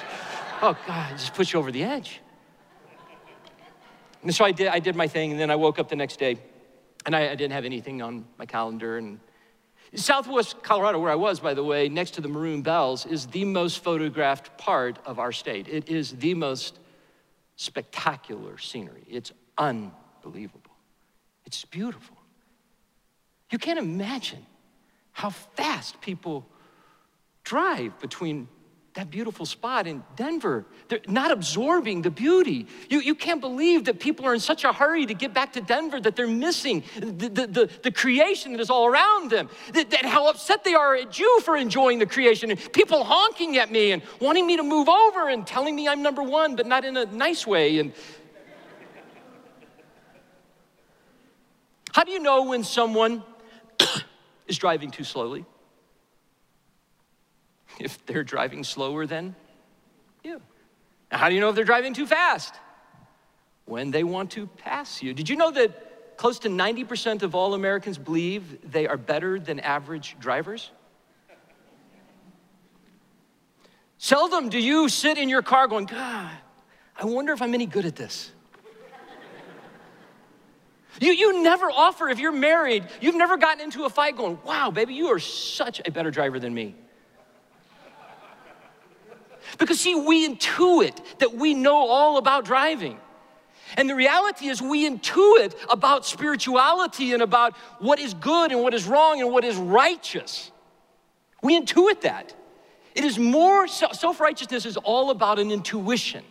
oh 0.61 0.77
God, 0.87 1.11
it 1.11 1.17
just 1.17 1.33
puts 1.33 1.51
you 1.51 1.59
over 1.59 1.71
the 1.71 1.83
edge. 1.83 2.21
And 4.23 4.33
so 4.33 4.45
I 4.45 4.51
did, 4.51 4.67
I 4.67 4.79
did 4.79 4.95
my 4.95 5.07
thing, 5.07 5.31
and 5.31 5.39
then 5.39 5.51
I 5.51 5.55
woke 5.55 5.77
up 5.77 5.89
the 5.89 5.95
next 5.95 6.17
day 6.17 6.39
and 7.05 7.15
I, 7.15 7.29
I 7.29 7.35
didn't 7.35 7.51
have 7.51 7.65
anything 7.65 8.01
on 8.01 8.25
my 8.37 8.45
calendar. 8.45 8.97
And 8.97 9.19
Southwest 9.95 10.61
Colorado, 10.61 10.99
where 10.99 11.11
I 11.11 11.15
was, 11.15 11.39
by 11.39 11.53
the 11.53 11.63
way, 11.63 11.89
next 11.89 12.11
to 12.11 12.21
the 12.21 12.27
Maroon 12.27 12.61
Bells, 12.61 13.05
is 13.05 13.27
the 13.27 13.45
most 13.45 13.83
photographed 13.83 14.57
part 14.57 14.99
of 15.05 15.19
our 15.19 15.31
state. 15.31 15.67
It 15.67 15.89
is 15.89 16.11
the 16.11 16.33
most 16.33 16.79
spectacular 17.55 18.57
scenery. 18.57 19.03
It's 19.07 19.31
unbelievable. 19.57 20.75
It's 21.45 21.63
beautiful. 21.65 22.17
You 23.51 23.57
can't 23.57 23.79
imagine 23.79 24.45
how 25.11 25.29
fast 25.29 26.01
people 26.01 26.45
drive 27.43 27.97
between 27.99 28.49
that 28.95 29.11
beautiful 29.11 29.45
spot 29.45 29.87
in 29.87 30.01
Denver. 30.15 30.65
They're 30.87 31.01
not 31.05 31.29
absorbing 31.29 32.01
the 32.01 32.09
beauty. 32.09 32.65
You, 32.89 33.01
you 33.01 33.13
can't 33.13 33.41
believe 33.41 33.85
that 33.85 33.99
people 33.99 34.25
are 34.25 34.33
in 34.33 34.39
such 34.39 34.63
a 34.63 34.71
hurry 34.71 35.05
to 35.05 35.13
get 35.13 35.33
back 35.33 35.51
to 35.53 35.61
Denver 35.61 35.99
that 35.99 36.15
they're 36.15 36.27
missing 36.27 36.81
the, 36.95 37.27
the, 37.27 37.47
the, 37.47 37.69
the 37.83 37.91
creation 37.91 38.53
that 38.53 38.61
is 38.61 38.69
all 38.69 38.85
around 38.85 39.31
them. 39.31 39.49
That, 39.73 39.89
that, 39.89 40.05
how 40.05 40.29
upset 40.29 40.63
they 40.63 40.75
are 40.75 40.95
at 40.95 41.19
you 41.19 41.41
for 41.41 41.57
enjoying 41.57 41.99
the 41.99 42.05
creation. 42.05 42.51
And 42.51 42.71
people 42.71 43.03
honking 43.03 43.57
at 43.57 43.69
me 43.69 43.91
and 43.91 44.01
wanting 44.21 44.47
me 44.47 44.55
to 44.55 44.63
move 44.63 44.87
over 44.87 45.27
and 45.27 45.45
telling 45.45 45.75
me 45.75 45.89
I'm 45.89 46.01
number 46.01 46.23
one, 46.23 46.55
but 46.55 46.65
not 46.65 46.85
in 46.85 46.95
a 46.95 47.05
nice 47.05 47.45
way. 47.45 47.79
And 47.79 47.91
how 51.91 52.05
do 52.05 52.11
you 52.11 52.19
know 52.19 52.43
when 52.43 52.63
someone 52.63 53.23
is 54.47 54.57
driving 54.57 54.89
too 54.89 55.03
slowly? 55.03 55.45
If 57.79 58.05
they're 58.05 58.23
driving 58.23 58.63
slower 58.63 59.05
than 59.05 59.35
you. 60.23 60.41
Now, 61.11 61.17
how 61.17 61.29
do 61.29 61.35
you 61.35 61.41
know 61.41 61.49
if 61.49 61.55
they're 61.55 61.63
driving 61.63 61.93
too 61.93 62.07
fast? 62.07 62.53
When 63.65 63.91
they 63.91 64.03
want 64.03 64.31
to 64.31 64.47
pass 64.47 65.01
you. 65.01 65.13
Did 65.13 65.29
you 65.29 65.35
know 65.35 65.51
that 65.51 66.17
close 66.17 66.39
to 66.39 66.49
90% 66.49 67.23
of 67.23 67.35
all 67.35 67.53
Americans 67.53 67.97
believe 67.97 68.71
they 68.71 68.87
are 68.87 68.97
better 68.97 69.39
than 69.39 69.59
average 69.59 70.15
drivers? 70.19 70.71
Seldom 73.97 74.49
do 74.49 74.59
you 74.59 74.89
sit 74.89 75.17
in 75.17 75.29
your 75.29 75.41
car 75.41 75.67
going, 75.67 75.85
God, 75.85 76.31
I 76.97 77.05
wonder 77.05 77.33
if 77.33 77.41
I'm 77.41 77.53
any 77.53 77.65
good 77.65 77.85
at 77.85 77.95
this. 77.95 78.31
You, 81.01 81.11
you 81.11 81.43
never 81.43 81.65
offer, 81.65 82.07
if 82.07 82.19
you're 82.19 82.31
married, 82.31 82.85
you've 83.01 83.15
never 83.15 83.35
gotten 83.35 83.61
into 83.61 83.83
a 83.83 83.89
fight 83.89 84.15
going, 84.15 84.39
wow, 84.45 84.71
baby, 84.71 84.93
you 84.93 85.07
are 85.07 85.19
such 85.19 85.81
a 85.85 85.91
better 85.91 86.09
driver 86.09 86.39
than 86.39 86.53
me. 86.53 86.75
Because, 89.57 89.79
see, 89.79 89.95
we 89.95 90.27
intuit 90.27 91.19
that 91.19 91.33
we 91.33 91.53
know 91.53 91.87
all 91.87 92.17
about 92.17 92.45
driving. 92.45 92.99
And 93.77 93.89
the 93.89 93.95
reality 93.95 94.47
is, 94.47 94.61
we 94.61 94.89
intuit 94.89 95.55
about 95.69 96.05
spirituality 96.05 97.13
and 97.13 97.21
about 97.21 97.55
what 97.79 97.99
is 97.99 98.13
good 98.13 98.51
and 98.51 98.61
what 98.61 98.73
is 98.73 98.85
wrong 98.85 99.21
and 99.21 99.31
what 99.31 99.43
is 99.43 99.55
righteous. 99.55 100.51
We 101.41 101.59
intuit 101.59 102.01
that. 102.01 102.33
It 102.93 103.03
is 103.03 103.19
more, 103.19 103.67
self 103.67 104.19
righteousness 104.19 104.65
is 104.65 104.77
all 104.77 105.09
about 105.09 105.39
an 105.39 105.51
intuition. 105.51 106.23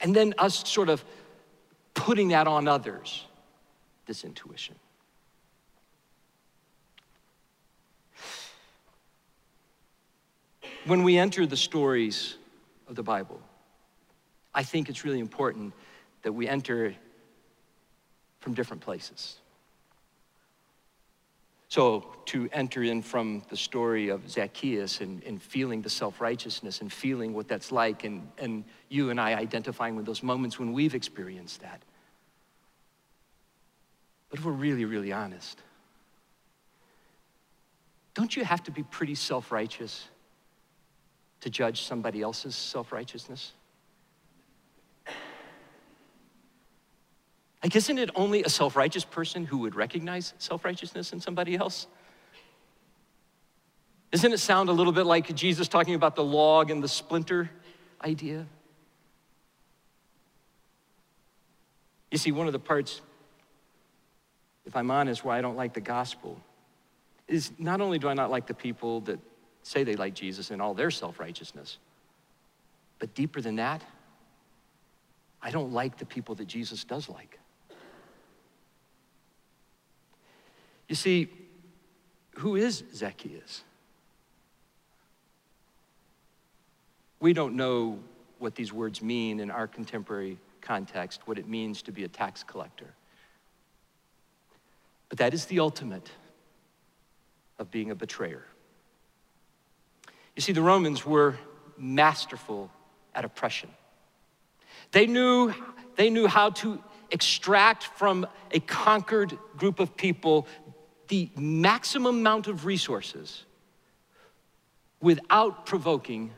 And 0.00 0.14
then 0.14 0.34
us 0.38 0.68
sort 0.68 0.88
of 0.88 1.04
putting 1.94 2.28
that 2.28 2.48
on 2.48 2.66
others, 2.66 3.24
this 4.06 4.24
intuition. 4.24 4.74
When 10.84 11.02
we 11.02 11.18
enter 11.18 11.46
the 11.46 11.56
stories 11.56 12.36
of 12.88 12.96
the 12.96 13.02
Bible, 13.02 13.40
I 14.54 14.62
think 14.62 14.88
it's 14.88 15.04
really 15.04 15.20
important 15.20 15.72
that 16.22 16.32
we 16.32 16.48
enter 16.48 16.94
from 18.40 18.54
different 18.54 18.82
places. 18.82 19.36
So, 21.68 22.14
to 22.26 22.50
enter 22.52 22.82
in 22.82 23.00
from 23.00 23.42
the 23.48 23.56
story 23.56 24.10
of 24.10 24.28
Zacchaeus 24.28 25.00
and, 25.00 25.22
and 25.24 25.40
feeling 25.40 25.80
the 25.80 25.88
self 25.88 26.20
righteousness 26.20 26.82
and 26.82 26.92
feeling 26.92 27.32
what 27.32 27.48
that's 27.48 27.72
like, 27.72 28.04
and, 28.04 28.28
and 28.36 28.64
you 28.90 29.08
and 29.08 29.18
I 29.18 29.34
identifying 29.34 29.96
with 29.96 30.04
those 30.04 30.22
moments 30.22 30.58
when 30.58 30.74
we've 30.74 30.94
experienced 30.94 31.62
that. 31.62 31.80
But 34.28 34.40
if 34.40 34.44
we're 34.44 34.52
really, 34.52 34.84
really 34.84 35.12
honest, 35.12 35.62
don't 38.12 38.36
you 38.36 38.44
have 38.44 38.62
to 38.64 38.70
be 38.70 38.82
pretty 38.82 39.14
self 39.14 39.50
righteous 39.50 40.08
to 41.42 41.50
judge 41.50 41.82
somebody 41.82 42.22
else's 42.22 42.56
self 42.56 42.92
righteousness? 42.92 43.52
Like, 47.62 47.76
isn't 47.76 47.98
it 47.98 48.10
only 48.16 48.42
a 48.42 48.48
self 48.48 48.74
righteous 48.74 49.04
person 49.04 49.44
who 49.44 49.58
would 49.58 49.74
recognize 49.74 50.34
self 50.38 50.64
righteousness 50.64 51.12
in 51.12 51.20
somebody 51.20 51.56
else? 51.56 51.86
Doesn't 54.10 54.32
it 54.32 54.40
sound 54.40 54.68
a 54.68 54.72
little 54.72 54.92
bit 54.92 55.06
like 55.06 55.34
Jesus 55.34 55.68
talking 55.68 55.94
about 55.94 56.16
the 56.16 56.24
log 56.24 56.70
and 56.70 56.82
the 56.82 56.88
splinter 56.88 57.50
idea? 58.04 58.46
You 62.10 62.18
see, 62.18 62.30
one 62.30 62.46
of 62.46 62.52
the 62.52 62.58
parts, 62.58 63.00
if 64.66 64.76
I'm 64.76 64.90
honest, 64.90 65.24
why 65.24 65.38
I 65.38 65.40
don't 65.40 65.56
like 65.56 65.72
the 65.72 65.80
gospel 65.80 66.38
is 67.26 67.52
not 67.58 67.80
only 67.80 67.98
do 67.98 68.08
I 68.08 68.14
not 68.14 68.30
like 68.30 68.46
the 68.46 68.54
people 68.54 69.00
that 69.02 69.18
say 69.62 69.84
they 69.84 69.96
like 69.96 70.14
Jesus 70.14 70.50
in 70.50 70.60
all 70.60 70.74
their 70.74 70.90
self 70.90 71.20
righteousness. 71.20 71.78
But 72.98 73.14
deeper 73.14 73.40
than 73.40 73.56
that, 73.56 73.82
I 75.42 75.50
don't 75.50 75.72
like 75.72 75.98
the 75.98 76.06
people 76.06 76.34
that 76.36 76.46
Jesus 76.46 76.84
does 76.84 77.08
like. 77.08 77.38
You 80.88 80.94
see, 80.94 81.28
who 82.36 82.56
is 82.56 82.84
Zacchaeus? 82.94 83.64
We 87.18 87.32
don't 87.32 87.56
know 87.56 87.98
what 88.38 88.54
these 88.54 88.72
words 88.72 89.00
mean 89.00 89.40
in 89.40 89.50
our 89.50 89.66
contemporary 89.66 90.38
context, 90.60 91.22
what 91.26 91.38
it 91.38 91.48
means 91.48 91.82
to 91.82 91.92
be 91.92 92.04
a 92.04 92.08
tax 92.08 92.42
collector. 92.42 92.94
But 95.08 95.18
that 95.18 95.34
is 95.34 95.46
the 95.46 95.60
ultimate 95.60 96.10
of 97.58 97.70
being 97.70 97.90
a 97.90 97.94
betrayer. 97.94 98.44
You 100.36 100.42
see, 100.42 100.52
the 100.52 100.62
Romans 100.62 101.04
were 101.04 101.36
masterful 101.76 102.70
at 103.14 103.24
oppression. 103.24 103.70
They 104.92 105.06
knew, 105.06 105.52
they 105.96 106.10
knew 106.10 106.26
how 106.26 106.50
to 106.50 106.82
extract 107.10 107.84
from 107.84 108.26
a 108.50 108.60
conquered 108.60 109.36
group 109.56 109.80
of 109.80 109.96
people 109.96 110.46
the 111.08 111.30
maximum 111.36 112.18
amount 112.18 112.46
of 112.46 112.64
resources 112.64 113.44
without 115.00 115.66
provoking 115.66 116.32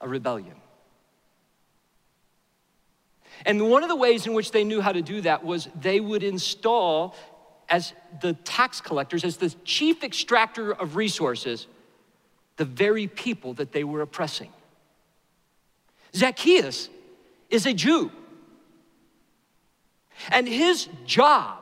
a 0.00 0.08
rebellion. 0.08 0.56
And 3.46 3.70
one 3.70 3.82
of 3.82 3.88
the 3.88 3.96
ways 3.96 4.26
in 4.26 4.34
which 4.34 4.50
they 4.50 4.64
knew 4.64 4.80
how 4.80 4.92
to 4.92 5.02
do 5.02 5.22
that 5.22 5.44
was 5.44 5.68
they 5.80 6.00
would 6.00 6.22
install, 6.22 7.14
as 7.68 7.94
the 8.20 8.34
tax 8.34 8.80
collectors, 8.80 9.24
as 9.24 9.38
the 9.38 9.54
chief 9.64 10.04
extractor 10.04 10.72
of 10.72 10.96
resources, 10.96 11.66
the 12.62 12.66
very 12.66 13.08
people 13.08 13.54
that 13.54 13.72
they 13.72 13.82
were 13.82 14.02
oppressing. 14.02 14.52
Zacchaeus 16.14 16.88
is 17.50 17.66
a 17.66 17.74
Jew. 17.74 18.12
And 20.30 20.46
his 20.46 20.88
job 21.04 21.58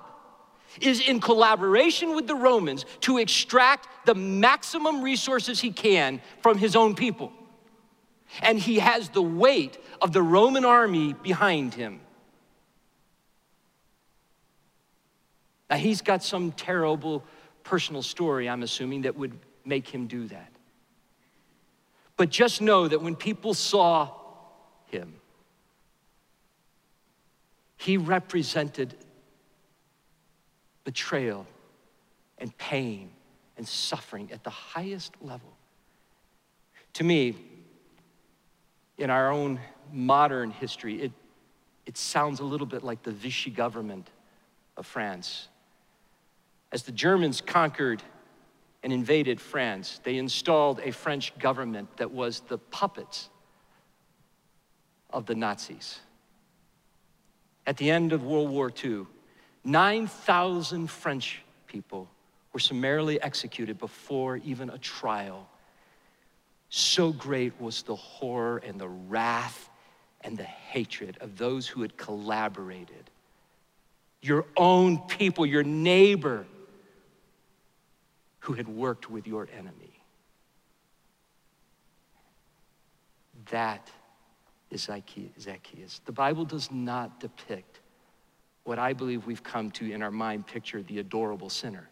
is 0.78 1.00
in 1.00 1.18
collaboration 1.18 2.14
with 2.14 2.26
the 2.26 2.34
Romans 2.34 2.84
to 3.00 3.16
extract 3.16 3.88
the 4.04 4.14
maximum 4.14 5.00
resources 5.00 5.58
he 5.58 5.70
can 5.70 6.20
from 6.42 6.58
his 6.58 6.76
own 6.76 6.94
people. 6.94 7.32
And 8.42 8.58
he 8.58 8.78
has 8.80 9.08
the 9.08 9.22
weight 9.22 9.78
of 10.02 10.12
the 10.12 10.22
Roman 10.22 10.66
army 10.66 11.14
behind 11.14 11.72
him. 11.72 12.00
Now, 15.70 15.76
he's 15.76 16.02
got 16.02 16.22
some 16.22 16.52
terrible 16.52 17.24
personal 17.64 18.02
story, 18.02 18.50
I'm 18.50 18.62
assuming, 18.62 19.00
that 19.02 19.16
would 19.16 19.32
make 19.64 19.88
him 19.88 20.06
do 20.06 20.26
that. 20.26 20.52
But 22.20 22.28
just 22.28 22.60
know 22.60 22.86
that 22.86 23.00
when 23.00 23.16
people 23.16 23.54
saw 23.54 24.10
him, 24.88 25.14
he 27.78 27.96
represented 27.96 28.94
betrayal 30.84 31.46
and 32.36 32.54
pain 32.58 33.08
and 33.56 33.66
suffering 33.66 34.30
at 34.32 34.44
the 34.44 34.50
highest 34.50 35.14
level. 35.22 35.48
To 36.92 37.04
me, 37.04 37.36
in 38.98 39.08
our 39.08 39.30
own 39.30 39.58
modern 39.90 40.50
history, 40.50 41.00
it, 41.00 41.12
it 41.86 41.96
sounds 41.96 42.40
a 42.40 42.44
little 42.44 42.66
bit 42.66 42.84
like 42.84 43.02
the 43.02 43.12
Vichy 43.12 43.50
government 43.50 44.10
of 44.76 44.84
France. 44.86 45.48
As 46.70 46.82
the 46.82 46.92
Germans 46.92 47.40
conquered 47.40 48.02
and 48.82 48.92
invaded 48.92 49.40
France, 49.40 50.00
they 50.04 50.16
installed 50.16 50.80
a 50.80 50.92
French 50.92 51.36
government 51.38 51.96
that 51.98 52.10
was 52.10 52.40
the 52.40 52.58
puppets 52.58 53.28
of 55.10 55.26
the 55.26 55.34
Nazis. 55.34 56.00
At 57.66 57.76
the 57.76 57.90
end 57.90 58.12
of 58.12 58.24
World 58.24 58.50
War 58.50 58.72
II, 58.82 59.06
9,000 59.64 60.88
French 60.88 61.42
people 61.66 62.08
were 62.52 62.60
summarily 62.60 63.20
executed 63.20 63.78
before 63.78 64.38
even 64.38 64.70
a 64.70 64.78
trial. 64.78 65.48
So 66.68 67.12
great 67.12 67.60
was 67.60 67.82
the 67.82 67.94
horror 67.94 68.58
and 68.58 68.80
the 68.80 68.88
wrath 68.88 69.68
and 70.22 70.36
the 70.36 70.44
hatred 70.44 71.18
of 71.20 71.36
those 71.36 71.66
who 71.66 71.82
had 71.82 71.96
collaborated. 71.96 73.10
Your 74.22 74.46
own 74.56 74.98
people, 74.98 75.46
your 75.46 75.62
neighbor, 75.62 76.46
who 78.40 78.54
had 78.54 78.68
worked 78.68 79.10
with 79.10 79.26
your 79.26 79.48
enemy. 79.56 80.02
That 83.50 83.90
is 84.70 84.82
Zacchaeus. 84.82 86.00
The 86.04 86.12
Bible 86.12 86.44
does 86.44 86.70
not 86.70 87.20
depict 87.20 87.80
what 88.64 88.78
I 88.78 88.92
believe 88.92 89.26
we've 89.26 89.42
come 89.42 89.70
to 89.72 89.90
in 89.90 90.02
our 90.02 90.10
mind 90.10 90.46
picture 90.46 90.82
the 90.82 90.98
adorable 90.98 91.50
sinner. 91.50 91.88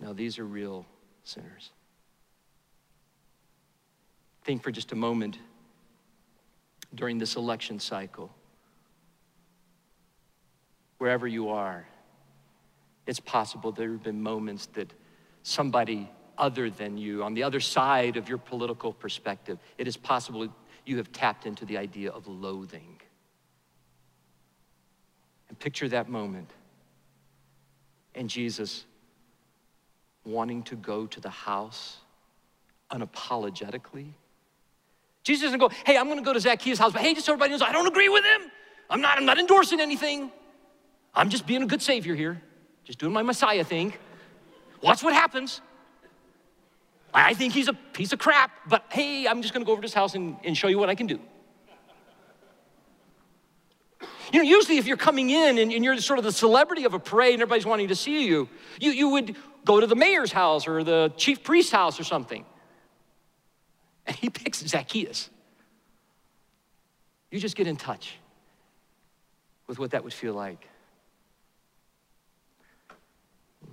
No, 0.00 0.12
these 0.12 0.38
are 0.38 0.44
real 0.44 0.86
sinners. 1.24 1.70
Think 4.44 4.62
for 4.62 4.70
just 4.70 4.92
a 4.92 4.96
moment 4.96 5.38
during 6.94 7.18
this 7.18 7.36
election 7.36 7.80
cycle, 7.80 8.32
wherever 10.98 11.26
you 11.26 11.50
are, 11.50 11.86
it's 13.08 13.20
possible 13.20 13.72
there 13.72 13.90
have 13.90 14.02
been 14.02 14.22
moments 14.22 14.66
that 14.74 14.92
somebody 15.42 16.10
other 16.36 16.68
than 16.68 16.98
you, 16.98 17.24
on 17.24 17.32
the 17.32 17.42
other 17.42 17.58
side 17.58 18.18
of 18.18 18.28
your 18.28 18.36
political 18.36 18.92
perspective, 18.92 19.58
it 19.78 19.88
is 19.88 19.96
possible 19.96 20.46
you 20.84 20.98
have 20.98 21.10
tapped 21.10 21.46
into 21.46 21.64
the 21.64 21.78
idea 21.78 22.10
of 22.10 22.28
loathing. 22.28 23.00
And 25.48 25.58
picture 25.58 25.88
that 25.88 26.10
moment. 26.10 26.50
And 28.14 28.28
Jesus 28.28 28.84
wanting 30.26 30.62
to 30.64 30.76
go 30.76 31.06
to 31.06 31.18
the 31.18 31.30
house 31.30 31.96
unapologetically. 32.92 34.12
Jesus 35.24 35.44
doesn't 35.44 35.60
go, 35.60 35.70
hey, 35.86 35.96
I'm 35.96 36.08
gonna 36.08 36.20
go 36.20 36.34
to 36.34 36.40
Zacchaeus' 36.40 36.78
house, 36.78 36.92
but 36.92 37.00
hey, 37.00 37.14
just 37.14 37.24
so 37.24 37.32
everybody 37.32 37.52
knows, 37.52 37.62
I 37.62 37.72
don't 37.72 37.86
agree 37.86 38.10
with 38.10 38.24
him. 38.24 38.50
I'm 38.90 39.00
not, 39.00 39.16
I'm 39.16 39.24
not 39.24 39.38
endorsing 39.38 39.80
anything. 39.80 40.30
I'm 41.14 41.30
just 41.30 41.46
being 41.46 41.62
a 41.62 41.66
good 41.66 41.80
savior 41.80 42.14
here, 42.14 42.42
just 42.88 42.98
doing 42.98 43.12
my 43.12 43.20
Messiah 43.20 43.64
thing. 43.64 43.92
Watch 44.82 45.02
what 45.02 45.12
happens. 45.12 45.60
I 47.12 47.34
think 47.34 47.52
he's 47.52 47.68
a 47.68 47.74
piece 47.74 48.14
of 48.14 48.18
crap, 48.18 48.50
but 48.66 48.82
hey, 48.88 49.28
I'm 49.28 49.42
just 49.42 49.52
gonna 49.52 49.66
go 49.66 49.72
over 49.72 49.82
to 49.82 49.84
his 49.84 49.92
house 49.92 50.14
and, 50.14 50.38
and 50.42 50.56
show 50.56 50.68
you 50.68 50.78
what 50.78 50.88
I 50.88 50.94
can 50.94 51.06
do. 51.06 51.20
You 54.32 54.42
know, 54.42 54.48
usually 54.48 54.78
if 54.78 54.86
you're 54.86 54.96
coming 54.96 55.28
in 55.28 55.58
and, 55.58 55.70
and, 55.70 55.84
you're 55.84 55.98
sort 55.98 56.18
of 56.18 56.24
the 56.24 56.32
celebrity 56.32 56.84
of 56.84 56.94
a 56.94 56.98
parade 56.98 57.34
and 57.34 57.42
everybody's 57.42 57.66
wanting 57.66 57.88
to 57.88 57.94
see 57.94 58.26
you, 58.26 58.48
you, 58.80 58.92
you 58.92 59.10
would 59.10 59.36
go 59.66 59.80
to 59.80 59.86
the 59.86 59.96
mayor's 59.96 60.32
house 60.32 60.66
or 60.66 60.82
the 60.82 61.12
chief 61.18 61.42
priest's 61.42 61.72
house 61.72 62.00
or 62.00 62.04
something. 62.04 62.46
And 64.06 64.16
he 64.16 64.30
picks 64.30 64.60
Zacchaeus. 64.66 65.28
You 67.30 67.38
just 67.38 67.54
get 67.54 67.66
in 67.66 67.76
touch 67.76 68.16
with 69.66 69.78
what 69.78 69.90
that 69.90 70.04
would 70.04 70.14
feel 70.14 70.32
like. 70.32 70.68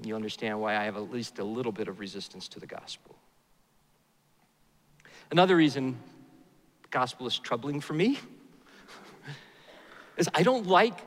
You 0.04 0.16
understand 0.16 0.60
why 0.60 0.76
I 0.76 0.84
have 0.84 0.98
at 0.98 1.12
least 1.12 1.40
a 1.40 1.44
little 1.44 1.72
bit 1.72 1.88
of 1.88 2.00
resistance 2.00 2.48
to 2.50 2.60
the 2.60 2.68
gospel. 2.68 3.16
Another 5.32 5.56
reason 5.56 5.98
the 6.84 6.90
gospel 6.90 7.28
is 7.28 7.38
troubling 7.40 7.82
for 7.82 7.94
me 7.94 8.20
is 10.18 10.30
I 10.34 10.44
don't 10.44 10.68
like 10.68 11.00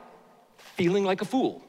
feeling 0.57 1.03
like 1.03 1.21
a 1.21 1.25
fool. 1.25 1.63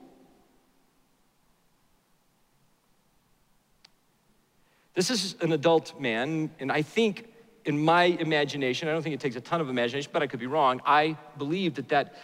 This 4.95 5.11
is 5.11 5.37
an 5.41 5.53
adult 5.53 6.01
man, 6.01 6.51
and 6.59 6.71
I 6.71 6.83
think 6.83 7.29
in 7.65 7.79
my 7.79 8.05
imagination, 8.05 8.89
I 8.89 8.93
don't 8.93 9.03
think 9.03 9.15
it 9.15 9.21
takes 9.21 9.37
a 9.37 9.41
ton 9.41 9.61
of 9.61 9.69
imagination, 9.69 10.11
but 10.13 10.23
I 10.23 10.27
could 10.27 10.41
be 10.41 10.47
wrong. 10.47 10.81
I 10.85 11.17
believe 11.39 11.75
that, 11.75 11.89
that 11.91 12.17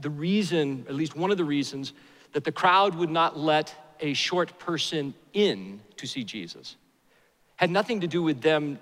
the 0.00 0.10
reason, 0.10 0.86
at 0.88 0.94
least 0.94 1.16
one 1.16 1.30
of 1.30 1.36
the 1.36 1.44
reasons, 1.44 1.92
that 2.32 2.44
the 2.44 2.52
crowd 2.52 2.94
would 2.94 3.10
not 3.10 3.38
let 3.38 3.74
a 4.04 4.12
short 4.12 4.58
person 4.58 5.14
in 5.32 5.80
to 5.96 6.06
see 6.06 6.24
Jesus 6.24 6.76
had 7.56 7.70
nothing 7.70 8.00
to 8.00 8.06
do 8.06 8.22
with 8.22 8.42
them 8.42 8.78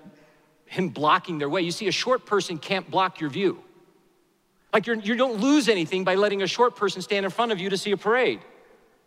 him 0.65 0.89
blocking 0.89 1.37
their 1.37 1.49
way. 1.49 1.61
You 1.61 1.71
see, 1.71 1.87
a 1.87 1.91
short 1.91 2.25
person 2.25 2.57
can't 2.57 2.89
block 2.89 3.21
your 3.21 3.29
view. 3.29 3.63
Like 4.73 4.87
you're, 4.87 4.95
you 4.95 5.15
don't 5.15 5.39
lose 5.39 5.69
anything 5.69 6.03
by 6.03 6.15
letting 6.15 6.41
a 6.41 6.47
short 6.47 6.75
person 6.75 7.01
stand 7.01 7.25
in 7.25 7.31
front 7.31 7.51
of 7.51 7.59
you 7.59 7.69
to 7.69 7.77
see 7.77 7.91
a 7.91 7.97
parade. 7.97 8.39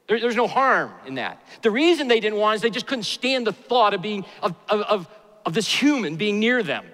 There, 0.07 0.21
there's 0.21 0.37
no 0.37 0.47
harm 0.47 0.93
in 1.07 1.17
that. 1.17 1.43
The 1.63 1.73
reason 1.73 2.07
they 2.07 2.21
didn't 2.21 2.39
want 2.39 2.57
is 2.57 2.63
they 2.63 2.71
just 2.71 2.87
couldn't 2.87 3.05
stand 3.05 3.47
the 3.47 3.53
thought 3.53 3.93
of 3.93 4.01
being 4.01 4.25
of, 4.43 4.55
of, 4.69 4.81
of, 4.83 5.09
of 5.45 5.55
this 5.55 5.67
human 5.67 6.15
being 6.17 6.39
near 6.39 6.63
them. 6.63 6.85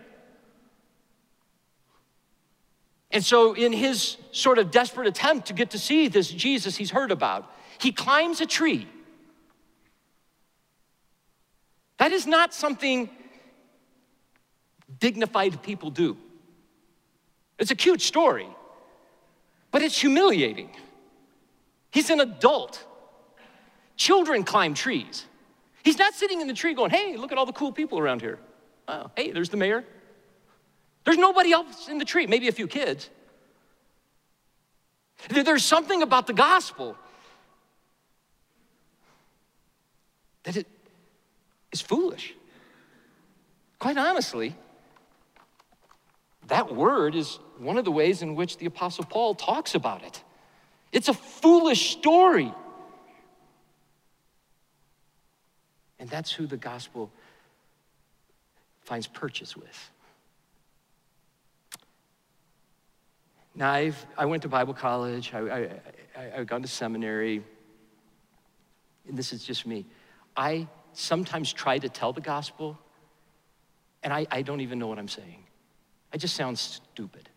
And 3.10 3.22
so, 3.22 3.52
in 3.52 3.74
his 3.74 4.16
sort 4.30 4.58
of 4.58 4.70
desperate 4.70 5.06
attempt 5.06 5.48
to 5.48 5.52
get 5.52 5.70
to 5.70 5.78
see 5.78 6.08
this 6.08 6.30
Jesus 6.30 6.76
he's 6.76 6.90
heard 6.90 7.10
about, 7.10 7.52
he 7.78 7.92
climbs 7.92 8.40
a 8.40 8.46
tree. 8.46 8.88
That 12.02 12.10
is 12.10 12.26
not 12.26 12.52
something 12.52 13.08
dignified 14.98 15.62
people 15.62 15.88
do. 15.88 16.16
It's 17.60 17.70
a 17.70 17.76
cute 17.76 18.00
story, 18.00 18.48
but 19.70 19.82
it's 19.82 20.00
humiliating. 20.00 20.70
He's 21.92 22.10
an 22.10 22.18
adult. 22.18 22.84
Children 23.94 24.42
climb 24.42 24.74
trees. 24.74 25.26
He's 25.84 25.96
not 25.96 26.14
sitting 26.14 26.40
in 26.40 26.48
the 26.48 26.54
tree 26.54 26.74
going, 26.74 26.90
hey, 26.90 27.16
look 27.16 27.30
at 27.30 27.38
all 27.38 27.46
the 27.46 27.52
cool 27.52 27.70
people 27.70 28.00
around 28.00 28.20
here. 28.20 28.40
Oh, 28.88 29.08
hey, 29.16 29.30
there's 29.30 29.50
the 29.50 29.56
mayor. 29.56 29.84
There's 31.04 31.18
nobody 31.18 31.52
else 31.52 31.86
in 31.86 31.98
the 31.98 32.04
tree, 32.04 32.26
maybe 32.26 32.48
a 32.48 32.52
few 32.52 32.66
kids. 32.66 33.10
There's 35.28 35.64
something 35.64 36.02
about 36.02 36.26
the 36.26 36.32
gospel 36.32 36.96
that 40.42 40.56
it 40.56 40.66
is 41.72 41.80
foolish. 41.80 42.34
Quite 43.78 43.96
honestly, 43.96 44.54
that 46.48 46.74
word 46.74 47.14
is 47.14 47.38
one 47.58 47.78
of 47.78 47.84
the 47.84 47.90
ways 47.90 48.22
in 48.22 48.34
which 48.34 48.58
the 48.58 48.66
Apostle 48.66 49.04
Paul 49.04 49.34
talks 49.34 49.74
about 49.74 50.04
it. 50.04 50.22
It's 50.92 51.08
a 51.08 51.14
foolish 51.14 51.90
story. 51.90 52.52
And 55.98 56.08
that's 56.08 56.30
who 56.32 56.46
the 56.46 56.56
gospel 56.56 57.10
finds 58.82 59.06
purchase 59.06 59.56
with. 59.56 59.90
Now, 63.54 63.70
I've, 63.72 64.06
I 64.16 64.24
went 64.24 64.42
to 64.42 64.48
Bible 64.48 64.74
college, 64.74 65.32
I, 65.34 65.38
I, 65.38 65.70
I, 66.16 66.32
I've 66.38 66.46
gone 66.46 66.62
to 66.62 66.68
seminary, 66.68 67.44
and 69.06 69.16
this 69.16 69.32
is 69.32 69.44
just 69.44 69.66
me. 69.66 69.86
I 70.36 70.66
sometimes 70.92 71.52
try 71.52 71.78
to 71.78 71.88
tell 71.88 72.12
the 72.12 72.20
gospel, 72.20 72.78
and 74.02 74.12
I, 74.12 74.26
I 74.30 74.42
don't 74.42 74.60
even 74.60 74.78
know 74.78 74.86
what 74.86 74.98
I'm 74.98 75.08
saying. 75.08 75.44
I 76.12 76.18
just 76.18 76.36
sound 76.36 76.58
stupid. 76.58 77.28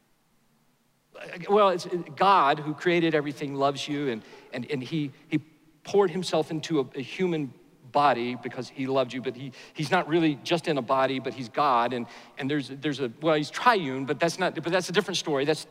Well, 1.50 1.70
it's 1.70 1.88
God 2.16 2.60
who 2.60 2.74
created 2.74 3.16
everything 3.16 3.56
loves 3.56 3.88
you, 3.88 4.10
and, 4.10 4.22
and, 4.54 4.70
and 4.70 4.84
he, 4.84 5.12
he 5.28 5.40
poured 5.84 6.12
himself 6.12 6.52
into 6.52 6.80
a, 6.82 6.86
a 6.96 7.02
human 7.02 7.54
body 7.92 8.36
because 8.36 8.68
he 8.68 8.86
loved 8.86 9.14
you, 9.14 9.22
but 9.22 9.36
he, 9.36 9.54
he's 9.74 9.90
not 9.90 10.08
really 10.10 10.38
just 10.44 10.68
in 10.68 10.78
a 10.78 10.82
body, 10.82 11.20
but 11.20 11.34
he's 11.34 11.48
God. 11.48 11.94
And, 11.94 12.06
and 12.38 12.52
there's, 12.52 12.68
there's 12.68 13.00
a, 13.00 13.10
well, 13.22 13.36
he's 13.36 13.50
triune, 13.50 14.06
but 14.06 14.20
that's 14.20 14.38
not, 14.38 14.54
but 14.56 14.72
that's 14.72 14.90
a 14.90 14.92
different 14.92 15.18
story. 15.18 15.46
That's, 15.46 15.66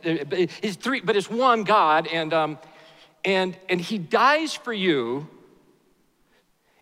he's 0.61 0.75
three, 0.75 1.01
but 1.01 1.15
it's 1.15 1.29
one 1.29 1.63
God. 1.63 2.07
And, 2.07 2.33
um, 2.33 2.57
and, 3.23 3.55
and 3.69 3.79
he 3.79 3.99
dies 3.99 4.55
for 4.55 4.73
you, 4.73 5.27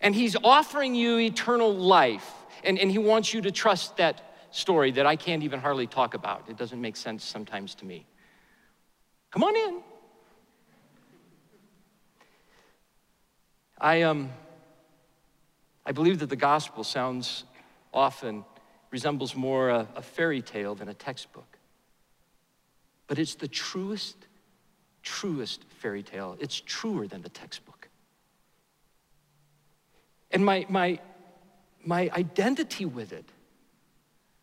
and 0.04 0.14
he's 0.14 0.36
offering 0.44 0.94
you 0.94 1.18
eternal 1.18 1.74
life. 1.74 2.30
And, 2.64 2.78
and 2.78 2.92
he 2.92 2.98
wants 2.98 3.34
you 3.34 3.42
to 3.42 3.52
trust 3.52 3.98
that 3.98 4.36
story 4.52 4.92
that 4.92 5.06
I 5.06 5.16
can't 5.16 5.44
even 5.44 5.60
hardly 5.60 5.88
talk 5.88 6.14
about. 6.14 6.44
It 6.50 6.58
doesn't 6.58 6.80
make 6.80 6.96
sense 6.96 7.24
sometimes 7.24 7.74
to 7.76 7.86
me. 7.86 8.06
Come 9.32 9.44
on 9.44 9.56
in. 9.56 9.82
I, 13.80 14.02
um, 14.04 14.30
I 15.86 15.94
believe 15.94 16.20
that 16.20 16.30
the 16.30 16.36
gospel 16.36 16.84
sounds 16.84 17.46
often 17.94 18.46
resembles 18.92 19.36
more 19.36 19.70
a, 19.70 19.88
a 19.96 20.02
fairy 20.02 20.42
tale 20.42 20.76
than 20.76 20.90
a 20.90 20.94
textbook. 20.94 21.58
But 23.08 23.20
it's 23.20 23.36
the 23.36 23.48
truest, 23.48 24.18
truest 25.02 25.64
fairy 25.80 26.04
tale. 26.04 26.38
It's 26.40 26.60
truer 26.60 27.08
than 27.08 27.22
the 27.22 27.30
textbook. 27.30 27.83
And 30.34 30.44
my, 30.44 30.66
my, 30.68 31.00
my 31.86 32.10
identity 32.14 32.86
with 32.86 33.14
it 33.14 33.30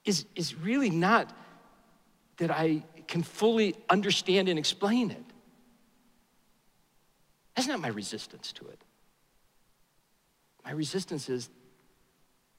is, 0.04 0.24
is 0.36 0.54
really 0.54 0.88
not 0.88 1.36
that 2.38 2.50
I 2.50 2.84
can 3.08 3.22
fully 3.22 3.74
understand 3.90 4.48
and 4.48 4.58
explain 4.58 5.10
it. 5.10 5.24
That's 7.54 7.66
not 7.66 7.80
my 7.80 7.88
resistance 7.88 8.52
to 8.52 8.68
it. 8.68 8.80
My 10.64 10.70
resistance 10.70 11.28
is 11.28 11.50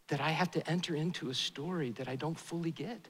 that 0.10 0.20
I 0.20 0.30
have 0.30 0.52
to 0.52 0.70
enter 0.70 0.94
into 0.94 1.30
a 1.30 1.34
story 1.34 1.92
that 1.92 2.10
I 2.10 2.18
don't 2.18 2.38
fully 2.38 2.72
get. 2.72 3.08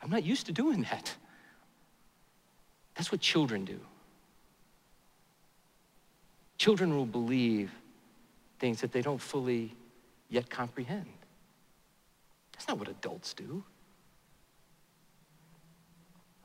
I'm 0.00 0.10
not 0.10 0.22
used 0.22 0.46
to 0.46 0.52
doing 0.52 0.82
that. 0.82 1.14
That's 2.94 3.10
what 3.10 3.20
children 3.20 3.64
do. 3.64 3.80
Children 6.62 6.96
will 6.96 7.06
believe 7.06 7.72
things 8.60 8.82
that 8.82 8.92
they 8.92 9.02
don't 9.02 9.20
fully 9.20 9.74
yet 10.28 10.48
comprehend. 10.48 11.08
That's 12.52 12.68
not 12.68 12.78
what 12.78 12.86
adults 12.86 13.34
do. 13.34 13.64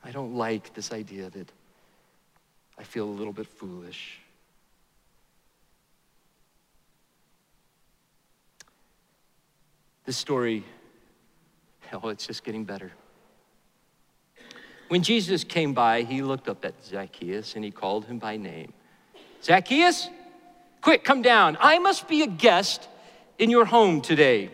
I 0.02 0.10
don't 0.10 0.34
like 0.34 0.74
this 0.74 0.90
idea 0.90 1.30
that 1.30 1.52
I 2.76 2.82
feel 2.82 3.04
a 3.04 3.14
little 3.20 3.32
bit 3.32 3.46
foolish. 3.46 4.18
This 10.04 10.16
story, 10.16 10.64
oh, 11.92 12.08
it's 12.08 12.26
just 12.26 12.42
getting 12.42 12.64
better. 12.64 12.90
When 14.88 15.04
Jesus 15.04 15.44
came 15.44 15.74
by, 15.74 16.02
he 16.02 16.22
looked 16.22 16.48
up 16.48 16.64
at 16.64 16.74
Zacchaeus 16.84 17.54
and 17.54 17.64
he 17.64 17.70
called 17.70 18.06
him 18.06 18.18
by 18.18 18.36
name. 18.36 18.72
Zacchaeus, 19.42 20.08
quick, 20.80 21.04
come 21.04 21.22
down. 21.22 21.56
I 21.60 21.78
must 21.78 22.08
be 22.08 22.22
a 22.22 22.26
guest 22.26 22.88
in 23.38 23.50
your 23.50 23.64
home 23.64 24.00
today. 24.00 24.50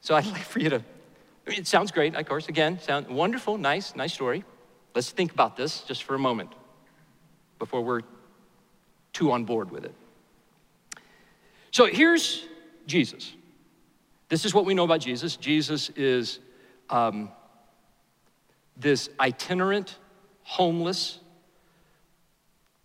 So 0.00 0.14
I'd 0.14 0.26
like 0.32 0.42
for 0.42 0.58
you 0.58 0.70
to, 0.70 0.76
I 0.76 1.50
mean, 1.50 1.58
it 1.60 1.66
sounds 1.66 1.90
great, 1.90 2.14
of 2.14 2.26
course, 2.26 2.48
again, 2.48 2.80
sound 2.80 3.08
wonderful, 3.08 3.58
nice, 3.58 3.94
nice 3.94 4.12
story. 4.12 4.44
Let's 4.94 5.10
think 5.10 5.32
about 5.32 5.56
this 5.56 5.82
just 5.82 6.02
for 6.02 6.14
a 6.14 6.18
moment 6.18 6.52
before 7.58 7.82
we're 7.82 8.02
too 9.12 9.32
on 9.32 9.44
board 9.44 9.70
with 9.70 9.84
it. 9.84 9.94
So 11.70 11.86
here's 11.86 12.44
Jesus. 12.86 13.32
This 14.28 14.44
is 14.44 14.52
what 14.52 14.64
we 14.64 14.74
know 14.74 14.84
about 14.84 15.00
Jesus. 15.00 15.36
Jesus 15.36 15.90
is 15.90 16.40
um, 16.90 17.30
this 18.76 19.08
itinerant, 19.20 19.96
homeless, 20.42 21.18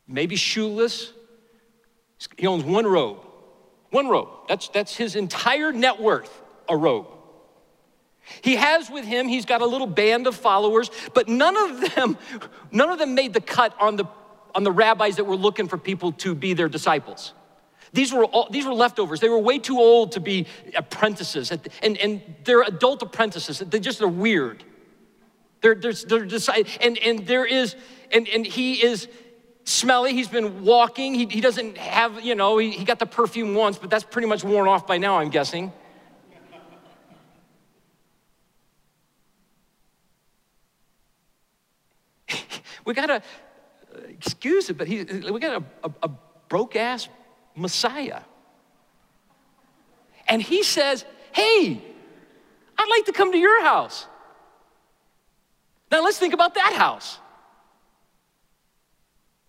maybe 0.07 0.35
shoeless. 0.35 1.11
He 2.37 2.47
owns 2.47 2.63
one 2.63 2.85
robe. 2.85 3.19
One 3.91 4.07
robe. 4.07 4.29
That's, 4.47 4.69
that's 4.69 4.95
his 4.95 5.15
entire 5.15 5.71
net 5.71 6.01
worth, 6.01 6.41
a 6.67 6.75
robe. 6.75 7.07
He 8.41 8.55
has 8.55 8.89
with 8.89 9.05
him, 9.05 9.27
he's 9.27 9.45
got 9.45 9.61
a 9.61 9.65
little 9.65 9.87
band 9.87 10.27
of 10.27 10.35
followers, 10.35 10.89
but 11.13 11.27
none 11.27 11.57
of 11.57 11.93
them, 11.93 12.17
none 12.71 12.89
of 12.89 12.97
them 12.97 13.15
made 13.15 13.33
the 13.33 13.41
cut 13.41 13.75
on 13.79 13.97
the, 13.97 14.05
on 14.55 14.63
the 14.63 14.71
rabbis 14.71 15.17
that 15.17 15.25
were 15.25 15.35
looking 15.35 15.67
for 15.67 15.77
people 15.77 16.13
to 16.13 16.33
be 16.33 16.53
their 16.53 16.69
disciples. 16.69 17.33
These 17.91 18.11
were, 18.11 18.25
all, 18.25 18.49
these 18.49 18.65
were 18.65 18.73
leftovers. 18.73 19.19
They 19.19 19.29
were 19.29 19.37
way 19.37 19.59
too 19.59 19.77
old 19.77 20.13
to 20.13 20.19
be 20.19 20.47
apprentices. 20.75 21.51
And, 21.51 21.97
and 21.97 22.21
they're 22.43 22.63
adult 22.63 23.03
apprentices. 23.03 23.59
They 23.59 23.79
just 23.79 24.01
are 24.01 24.07
weird. 24.07 24.63
They're, 25.61 25.75
they're, 25.75 25.93
they're 25.93 26.25
decide, 26.25 26.67
and, 26.81 26.97
and 26.97 27.27
there 27.27 27.45
is, 27.45 27.75
and, 28.11 28.27
and 28.27 28.45
he 28.45 28.83
is 28.83 29.07
smelly. 29.63 30.13
He's 30.13 30.28
been 30.28 30.63
walking. 30.63 31.13
He, 31.13 31.26
he 31.26 31.41
doesn't 31.41 31.78
have, 31.78 32.21
you 32.23 32.36
know, 32.36 32.58
he, 32.58 32.71
he 32.71 32.84
got 32.84 32.99
the 32.99 33.06
perfume 33.06 33.56
once, 33.56 33.78
but 33.78 33.89
that's 33.89 34.04
pretty 34.04 34.28
much 34.28 34.43
worn 34.43 34.67
off 34.67 34.86
by 34.88 34.97
now, 34.97 35.19
I'm 35.19 35.30
guessing. 35.30 35.71
we 42.86 42.93
got 42.93 43.08
to 43.08 43.21
excuse 44.10 44.69
it, 44.69 44.78
but 44.78 44.88
he, 44.88 45.04
we 45.04 45.39
got 45.39 45.62
a, 45.62 45.88
a, 45.88 45.91
a 46.04 46.12
broke 46.49 46.76
ass 46.76 47.08
Messiah. 47.56 48.21
And 50.28 50.41
he 50.41 50.63
says, 50.63 51.06
Hey, 51.32 51.82
I'd 52.78 52.89
like 52.89 53.06
to 53.06 53.12
come 53.12 53.32
to 53.32 53.38
your 53.38 53.63
house. 53.63 54.08
Now 55.91 56.04
let's 56.04 56.17
think 56.17 56.34
about 56.34 56.56
that 56.56 56.73
house. 56.73 57.19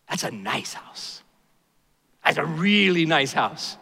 That's 0.08 0.22
a 0.22 0.30
nice 0.30 0.74
house. 0.74 1.22
That's 2.24 2.38
a 2.38 2.44
really 2.44 3.06
nice 3.06 3.32
house. 3.32 3.76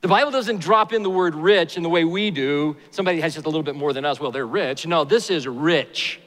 The 0.00 0.08
Bible 0.08 0.30
doesn't 0.30 0.58
drop 0.58 0.92
in 0.92 1.02
the 1.02 1.10
word 1.10 1.34
rich 1.34 1.76
in 1.78 1.82
the 1.82 1.88
way 1.88 2.04
we 2.04 2.30
do. 2.30 2.76
Somebody 2.90 3.20
has 3.22 3.34
just 3.34 3.46
a 3.46 3.48
little 3.48 3.62
bit 3.62 3.74
more 3.74 3.92
than 3.92 4.04
us. 4.04 4.20
Well, 4.20 4.30
they're 4.30 4.46
rich. 4.46 4.86
No, 4.86 5.04
this 5.04 5.30
is 5.30 5.46
rich. 5.46 6.20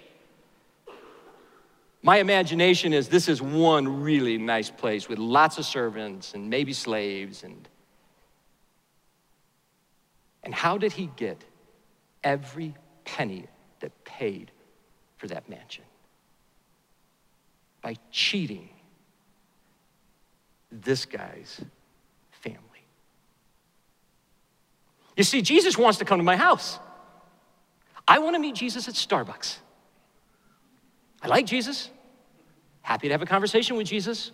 My 2.01 2.17
imagination 2.17 2.93
is 2.93 3.07
this 3.07 3.27
is 3.27 3.41
one 3.41 4.01
really 4.01 4.37
nice 4.37 4.71
place 4.71 5.07
with 5.07 5.19
lots 5.19 5.57
of 5.57 5.65
servants 5.65 6.33
and 6.33 6.49
maybe 6.49 6.73
slaves 6.73 7.43
and 7.43 7.67
and 10.43 10.55
how 10.55 10.77
did 10.77 10.93
he 10.93 11.11
get 11.17 11.43
every 12.23 12.73
penny 13.03 13.47
that 13.81 13.91
paid 14.05 14.49
for 15.17 15.27
that 15.27 15.49
mansion? 15.49 15.83
By 17.81 17.97
cheating 18.11 18.69
this 20.71 21.05
guy's 21.05 21.61
family. 22.31 22.61
You 25.15 25.23
see, 25.23 25.41
Jesus 25.41 25.77
wants 25.77 25.99
to 25.99 26.05
come 26.05 26.19
to 26.19 26.23
my 26.23 26.37
house. 26.37 26.79
I 28.07 28.19
want 28.19 28.35
to 28.35 28.39
meet 28.39 28.55
Jesus 28.55 28.87
at 28.87 28.93
Starbucks. 28.93 29.57
I 31.21 31.27
like 31.27 31.45
Jesus. 31.45 31.89
Happy 32.81 33.07
to 33.07 33.13
have 33.13 33.21
a 33.21 33.25
conversation 33.25 33.75
with 33.75 33.87
Jesus. 33.87 34.31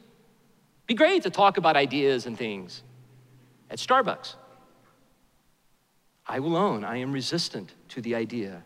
Be 0.86 0.93
great 0.93 1.24
to 1.24 1.30
talk 1.30 1.58
about 1.58 1.76
ideas 1.76 2.26
and 2.26 2.38
things 2.38 2.84
at 3.69 3.80
Starbucks. 3.80 4.36
I 6.28 6.39
will 6.39 6.56
own 6.56 6.84
I 6.84 6.98
am 6.98 7.12
resistant 7.12 7.74
to 7.89 8.02
the 8.02 8.15
idea 8.15 8.63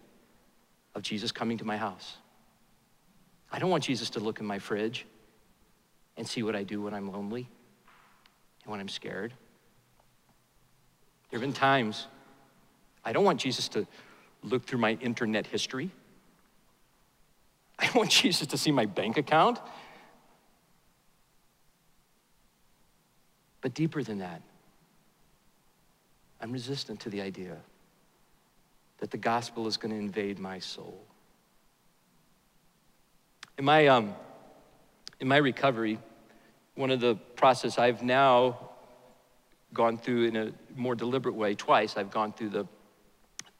of 0.95 1.03
Jesus 1.03 1.31
coming 1.31 1.57
to 1.59 1.65
my 1.65 1.77
house. 1.77 2.17
I 3.51 3.59
don't 3.59 3.69
want 3.69 3.83
Jesus 3.83 4.09
to 4.11 4.19
look 4.19 4.39
in 4.39 4.45
my 4.45 4.59
fridge 4.59 5.05
and 6.17 6.27
see 6.27 6.43
what 6.43 6.55
I 6.55 6.63
do 6.63 6.81
when 6.81 6.93
I'm 6.93 7.11
lonely 7.11 7.47
and 8.67 8.71
when 8.71 8.81
I'm 8.81 8.89
scared. 8.89 9.31
There 11.31 11.39
have 11.39 11.41
been 11.41 11.53
times 11.53 12.07
I 13.05 13.13
don't 13.13 13.23
want 13.23 13.39
Jesus 13.39 13.69
to 13.69 13.87
look 14.43 14.65
through 14.65 14.79
my 14.79 14.97
internet 15.01 15.47
history 15.47 15.89
I 17.79 17.85
don't 17.85 17.95
want 17.95 18.11
Jesus 18.11 18.47
to 18.47 18.57
see 18.57 18.71
my 18.71 18.85
bank 18.85 19.17
account. 19.17 19.59
But 23.61 23.73
deeper 23.73 24.03
than 24.03 24.19
that, 24.19 24.41
I'm 26.41 26.51
resistant 26.51 26.99
to 27.01 27.09
the 27.09 27.21
idea 27.21 27.57
that 28.99 29.11
the 29.11 29.17
gospel 29.17 29.67
is 29.67 29.77
going 29.77 29.91
to 29.91 29.97
invade 29.97 30.39
my 30.39 30.59
soul. 30.59 31.03
In 33.57 33.65
my, 33.65 33.87
um, 33.87 34.15
in 35.19 35.27
my 35.27 35.37
recovery, 35.37 35.99
one 36.77 36.91
of 36.91 36.99
the 36.99 37.15
process 37.35 37.77
I've 37.77 38.03
now 38.03 38.69
gone 39.73 39.97
through 39.97 40.25
in 40.25 40.35
a 40.35 40.51
more 40.75 40.95
deliberate 40.95 41.35
way 41.35 41.55
twice, 41.55 41.97
I've 41.97 42.11
gone 42.11 42.31
through 42.33 42.49
the 42.49 42.67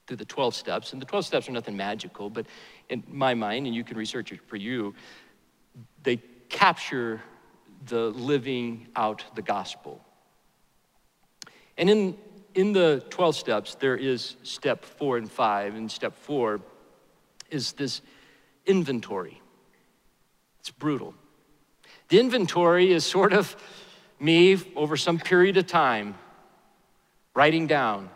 through 0.07 0.17
the 0.17 0.25
12 0.25 0.55
steps. 0.55 0.93
And 0.93 1.01
the 1.01 1.05
12 1.05 1.25
steps 1.25 1.49
are 1.49 1.51
nothing 1.51 1.75
magical, 1.75 2.29
but 2.29 2.45
in 2.89 3.03
my 3.09 3.33
mind, 3.33 3.67
and 3.67 3.75
you 3.75 3.83
can 3.83 3.97
research 3.97 4.31
it 4.31 4.39
for 4.47 4.55
you, 4.55 4.95
they 6.03 6.17
capture 6.47 7.21
the 7.87 8.09
living 8.11 8.87
out 8.95 9.23
the 9.35 9.41
gospel. 9.41 10.01
And 11.77 11.89
in, 11.89 12.17
in 12.55 12.71
the 12.71 13.03
12 13.09 13.35
steps, 13.35 13.75
there 13.75 13.97
is 13.97 14.37
step 14.43 14.83
four 14.83 15.17
and 15.17 15.29
five. 15.29 15.75
And 15.75 15.91
step 15.91 16.15
four 16.15 16.61
is 17.51 17.73
this 17.73 18.01
inventory. 18.65 19.41
It's 20.61 20.71
brutal. 20.71 21.13
The 22.09 22.19
inventory 22.19 22.91
is 22.91 23.05
sort 23.05 23.33
of 23.33 23.55
me 24.19 24.57
over 24.75 24.97
some 24.97 25.19
period 25.19 25.57
of 25.57 25.67
time 25.67 26.15
writing 27.33 27.67
down 27.67 28.09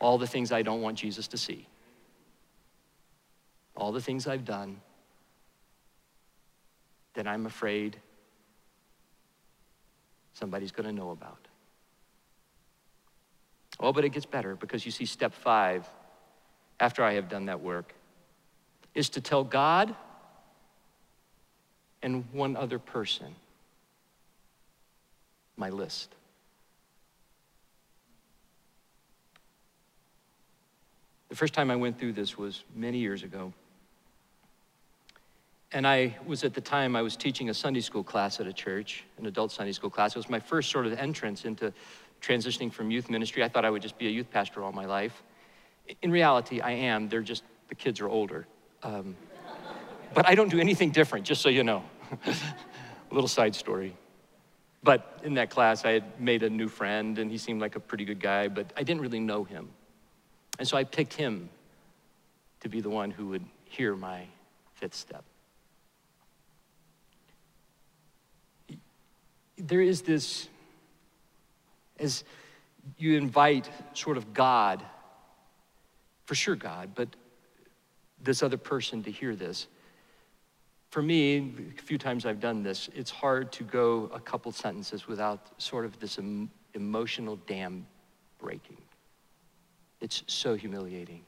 all 0.00 0.18
the 0.18 0.26
things 0.26 0.52
I 0.52 0.62
don't 0.62 0.80
want 0.80 0.98
Jesus 0.98 1.28
to 1.28 1.38
see, 1.38 1.66
all 3.76 3.92
the 3.92 4.00
things 4.00 4.26
I've 4.26 4.44
done 4.44 4.80
that 7.14 7.26
I'm 7.26 7.46
afraid 7.46 7.98
somebody's 10.34 10.70
going 10.70 10.86
to 10.86 10.92
know 10.92 11.10
about. 11.10 11.48
Oh, 13.80 13.92
but 13.92 14.04
it 14.04 14.10
gets 14.10 14.26
better 14.26 14.54
because 14.54 14.84
you 14.86 14.92
see, 14.92 15.04
step 15.04 15.32
five, 15.32 15.88
after 16.78 17.02
I 17.02 17.14
have 17.14 17.28
done 17.28 17.46
that 17.46 17.60
work, 17.60 17.94
is 18.94 19.08
to 19.10 19.20
tell 19.20 19.44
God 19.44 19.94
and 22.02 22.24
one 22.32 22.56
other 22.56 22.78
person 22.78 23.34
my 25.56 25.70
list. 25.70 26.14
The 31.28 31.36
first 31.36 31.52
time 31.52 31.70
I 31.70 31.76
went 31.76 31.98
through 31.98 32.12
this 32.12 32.38
was 32.38 32.64
many 32.74 32.98
years 32.98 33.22
ago. 33.22 33.52
And 35.72 35.86
I 35.86 36.16
was 36.26 36.44
at 36.44 36.54
the 36.54 36.62
time, 36.62 36.96
I 36.96 37.02
was 37.02 37.16
teaching 37.16 37.50
a 37.50 37.54
Sunday 37.54 37.82
school 37.82 38.02
class 38.02 38.40
at 38.40 38.46
a 38.46 38.52
church, 38.52 39.04
an 39.18 39.26
adult 39.26 39.52
Sunday 39.52 39.72
school 39.72 39.90
class. 39.90 40.12
It 40.12 40.18
was 40.18 40.30
my 40.30 40.40
first 40.40 40.70
sort 40.70 40.86
of 40.86 40.94
entrance 40.94 41.44
into 41.44 41.74
transitioning 42.22 42.72
from 42.72 42.90
youth 42.90 43.10
ministry. 43.10 43.44
I 43.44 43.48
thought 43.48 43.66
I 43.66 43.70
would 43.70 43.82
just 43.82 43.98
be 43.98 44.06
a 44.06 44.10
youth 44.10 44.30
pastor 44.30 44.62
all 44.62 44.72
my 44.72 44.86
life. 44.86 45.22
In 46.00 46.10
reality, 46.10 46.60
I 46.60 46.70
am. 46.70 47.10
They're 47.10 47.20
just, 47.20 47.42
the 47.68 47.74
kids 47.74 48.00
are 48.00 48.08
older. 48.08 48.46
Um, 48.82 49.14
but 50.14 50.28
I 50.28 50.34
don't 50.34 50.50
do 50.50 50.58
anything 50.58 50.90
different, 50.90 51.26
just 51.26 51.42
so 51.42 51.48
you 51.48 51.64
know. 51.64 51.82
a 53.10 53.14
little 53.14 53.28
side 53.28 53.54
story. 53.54 53.96
But 54.82 55.20
in 55.24 55.34
that 55.34 55.50
class, 55.50 55.84
I 55.84 55.92
had 55.92 56.20
made 56.20 56.42
a 56.42 56.50
new 56.50 56.68
friend, 56.68 57.18
and 57.18 57.30
he 57.30 57.38
seemed 57.38 57.60
like 57.60 57.76
a 57.76 57.80
pretty 57.80 58.04
good 58.04 58.20
guy, 58.20 58.48
but 58.48 58.72
I 58.76 58.82
didn't 58.82 59.02
really 59.02 59.20
know 59.20 59.44
him. 59.44 59.68
And 60.58 60.66
so 60.66 60.76
I 60.76 60.84
picked 60.84 61.14
him 61.14 61.48
to 62.60 62.68
be 62.68 62.80
the 62.80 62.90
one 62.90 63.10
who 63.10 63.28
would 63.28 63.44
hear 63.64 63.94
my 63.94 64.26
fifth 64.74 64.94
step. 64.94 65.24
There 69.56 69.80
is 69.80 70.02
this, 70.02 70.48
as 71.98 72.22
you 72.96 73.16
invite 73.16 73.68
sort 73.92 74.16
of 74.16 74.32
God, 74.32 74.82
for 76.26 76.34
sure 76.34 76.54
God, 76.54 76.90
but 76.94 77.08
this 78.22 78.42
other 78.42 78.56
person 78.56 79.02
to 79.04 79.10
hear 79.10 79.34
this. 79.34 79.66
For 80.90 81.02
me, 81.02 81.54
a 81.78 81.82
few 81.82 81.98
times 81.98 82.24
I've 82.24 82.40
done 82.40 82.62
this, 82.62 82.88
it's 82.94 83.10
hard 83.10 83.52
to 83.52 83.64
go 83.64 84.10
a 84.14 84.20
couple 84.20 84.50
sentences 84.52 85.06
without 85.06 85.60
sort 85.60 85.84
of 85.84 85.98
this 86.00 86.18
em- 86.18 86.50
emotional 86.74 87.36
dam 87.46 87.86
breaking. 88.38 88.78
It's 90.00 90.22
so 90.26 90.54
humiliating. 90.54 91.22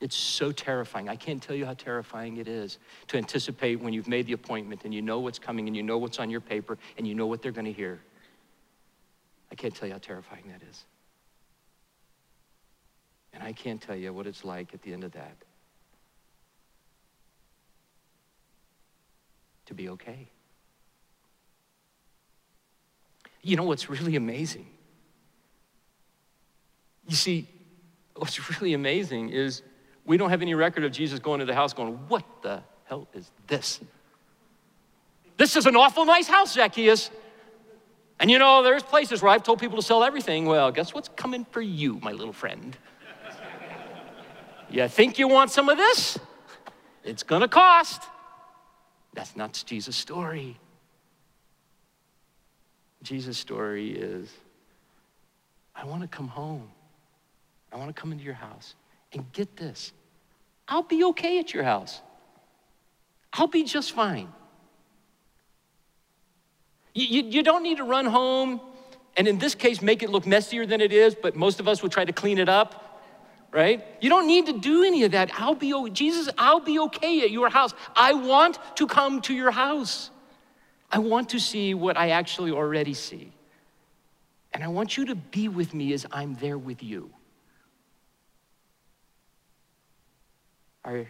It's 0.00 0.16
so 0.16 0.50
terrifying. 0.50 1.10
I 1.10 1.16
can't 1.16 1.42
tell 1.42 1.54
you 1.54 1.66
how 1.66 1.74
terrifying 1.74 2.38
it 2.38 2.48
is 2.48 2.78
to 3.08 3.18
anticipate 3.18 3.80
when 3.80 3.92
you've 3.92 4.08
made 4.08 4.26
the 4.26 4.32
appointment 4.32 4.82
and 4.84 4.94
you 4.94 5.02
know 5.02 5.18
what's 5.18 5.38
coming 5.38 5.66
and 5.66 5.76
you 5.76 5.82
know 5.82 5.98
what's 5.98 6.18
on 6.18 6.30
your 6.30 6.40
paper 6.40 6.78
and 6.96 7.06
you 7.06 7.14
know 7.14 7.26
what 7.26 7.42
they're 7.42 7.52
going 7.52 7.66
to 7.66 7.72
hear. 7.72 8.00
I 9.52 9.56
can't 9.56 9.74
tell 9.74 9.88
you 9.88 9.94
how 9.94 9.98
terrifying 9.98 10.44
that 10.48 10.62
is. 10.70 10.84
And 13.34 13.42
I 13.42 13.52
can't 13.52 13.80
tell 13.80 13.96
you 13.96 14.12
what 14.14 14.26
it's 14.26 14.42
like 14.42 14.72
at 14.72 14.80
the 14.80 14.94
end 14.94 15.04
of 15.04 15.12
that 15.12 15.36
to 19.70 19.74
be 19.74 19.88
okay. 19.88 20.28
You 23.40 23.56
know 23.56 23.62
what's 23.62 23.88
really 23.88 24.16
amazing? 24.16 24.66
You 27.08 27.14
see, 27.14 27.48
what's 28.16 28.50
really 28.50 28.74
amazing 28.74 29.30
is 29.30 29.62
we 30.04 30.16
don't 30.16 30.30
have 30.30 30.42
any 30.42 30.54
record 30.54 30.82
of 30.82 30.90
Jesus 30.90 31.20
going 31.20 31.38
to 31.38 31.46
the 31.46 31.54
house 31.54 31.72
going, 31.72 31.94
What 32.08 32.24
the 32.42 32.62
hell 32.84 33.06
is 33.14 33.30
this? 33.46 33.80
This 35.36 35.56
is 35.56 35.66
an 35.66 35.76
awful 35.76 36.04
nice 36.04 36.26
house, 36.26 36.52
Zacchaeus. 36.54 37.10
And 38.18 38.28
you 38.28 38.40
know, 38.40 38.64
there's 38.64 38.82
places 38.82 39.22
where 39.22 39.30
I've 39.30 39.44
told 39.44 39.60
people 39.60 39.76
to 39.76 39.82
sell 39.82 40.02
everything. 40.02 40.46
Well, 40.46 40.72
guess 40.72 40.92
what's 40.92 41.08
coming 41.14 41.46
for 41.52 41.62
you, 41.62 42.00
my 42.02 42.10
little 42.10 42.34
friend? 42.34 42.76
you 44.68 44.86
think 44.88 45.18
you 45.20 45.28
want 45.28 45.52
some 45.52 45.68
of 45.68 45.78
this? 45.78 46.18
It's 47.04 47.22
gonna 47.22 47.48
cost. 47.48 48.02
That's 49.14 49.36
not 49.36 49.62
Jesus' 49.66 49.96
story. 49.96 50.56
Jesus' 53.02 53.38
story 53.38 53.90
is 53.92 54.30
I 55.74 55.84
want 55.84 56.02
to 56.02 56.08
come 56.08 56.28
home. 56.28 56.68
I 57.72 57.76
want 57.76 57.94
to 57.94 58.00
come 58.00 58.12
into 58.12 58.24
your 58.24 58.34
house. 58.34 58.74
And 59.12 59.30
get 59.32 59.56
this 59.56 59.92
I'll 60.68 60.82
be 60.82 61.02
okay 61.04 61.38
at 61.40 61.52
your 61.52 61.64
house, 61.64 62.00
I'll 63.32 63.48
be 63.48 63.64
just 63.64 63.92
fine. 63.92 64.32
You, 66.92 67.22
you, 67.22 67.30
you, 67.30 67.42
don't 67.44 67.62
need 67.62 67.76
to 67.76 67.84
run 67.84 68.04
home 68.06 68.60
and, 69.16 69.28
in 69.28 69.38
this 69.38 69.54
case, 69.54 69.80
make 69.80 70.02
it 70.02 70.10
look 70.10 70.26
messier 70.26 70.66
than 70.66 70.80
it 70.80 70.92
is, 70.92 71.14
but 71.14 71.36
most 71.36 71.60
of 71.60 71.68
us 71.68 71.82
would 71.82 71.92
try 71.92 72.04
to 72.04 72.12
clean 72.12 72.38
it 72.38 72.48
up 72.48 72.89
right? 73.52 73.84
You 74.00 74.08
don't 74.08 74.26
need 74.26 74.46
to 74.46 74.52
do 74.52 74.84
any 74.84 75.04
of 75.04 75.12
that. 75.12 75.30
I'll 75.34 75.54
be 75.54 75.74
Jesus, 75.90 76.28
I'll 76.38 76.60
be 76.60 76.78
okay 76.78 77.22
at 77.22 77.30
your 77.30 77.48
house. 77.48 77.72
I 77.96 78.14
want 78.14 78.58
to 78.76 78.86
come 78.86 79.20
to 79.22 79.34
your 79.34 79.50
house. 79.50 80.10
I 80.90 80.98
want 80.98 81.30
to 81.30 81.40
see 81.40 81.74
what 81.74 81.96
I 81.96 82.10
actually 82.10 82.50
already 82.50 82.94
see. 82.94 83.32
And 84.52 84.64
I 84.64 84.68
want 84.68 84.96
you 84.96 85.06
to 85.06 85.14
be 85.14 85.48
with 85.48 85.74
me 85.74 85.92
as 85.92 86.06
I'm 86.10 86.34
there 86.34 86.58
with 86.58 86.82
you. 86.82 87.10
Our, 90.84 91.06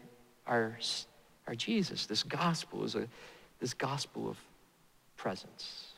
our, 0.46 0.78
our 1.46 1.54
Jesus, 1.54 2.06
this 2.06 2.22
gospel 2.22 2.84
is 2.84 2.94
a, 2.96 3.08
this 3.60 3.72
gospel 3.72 4.28
of 4.28 4.36
presence. 5.16 5.89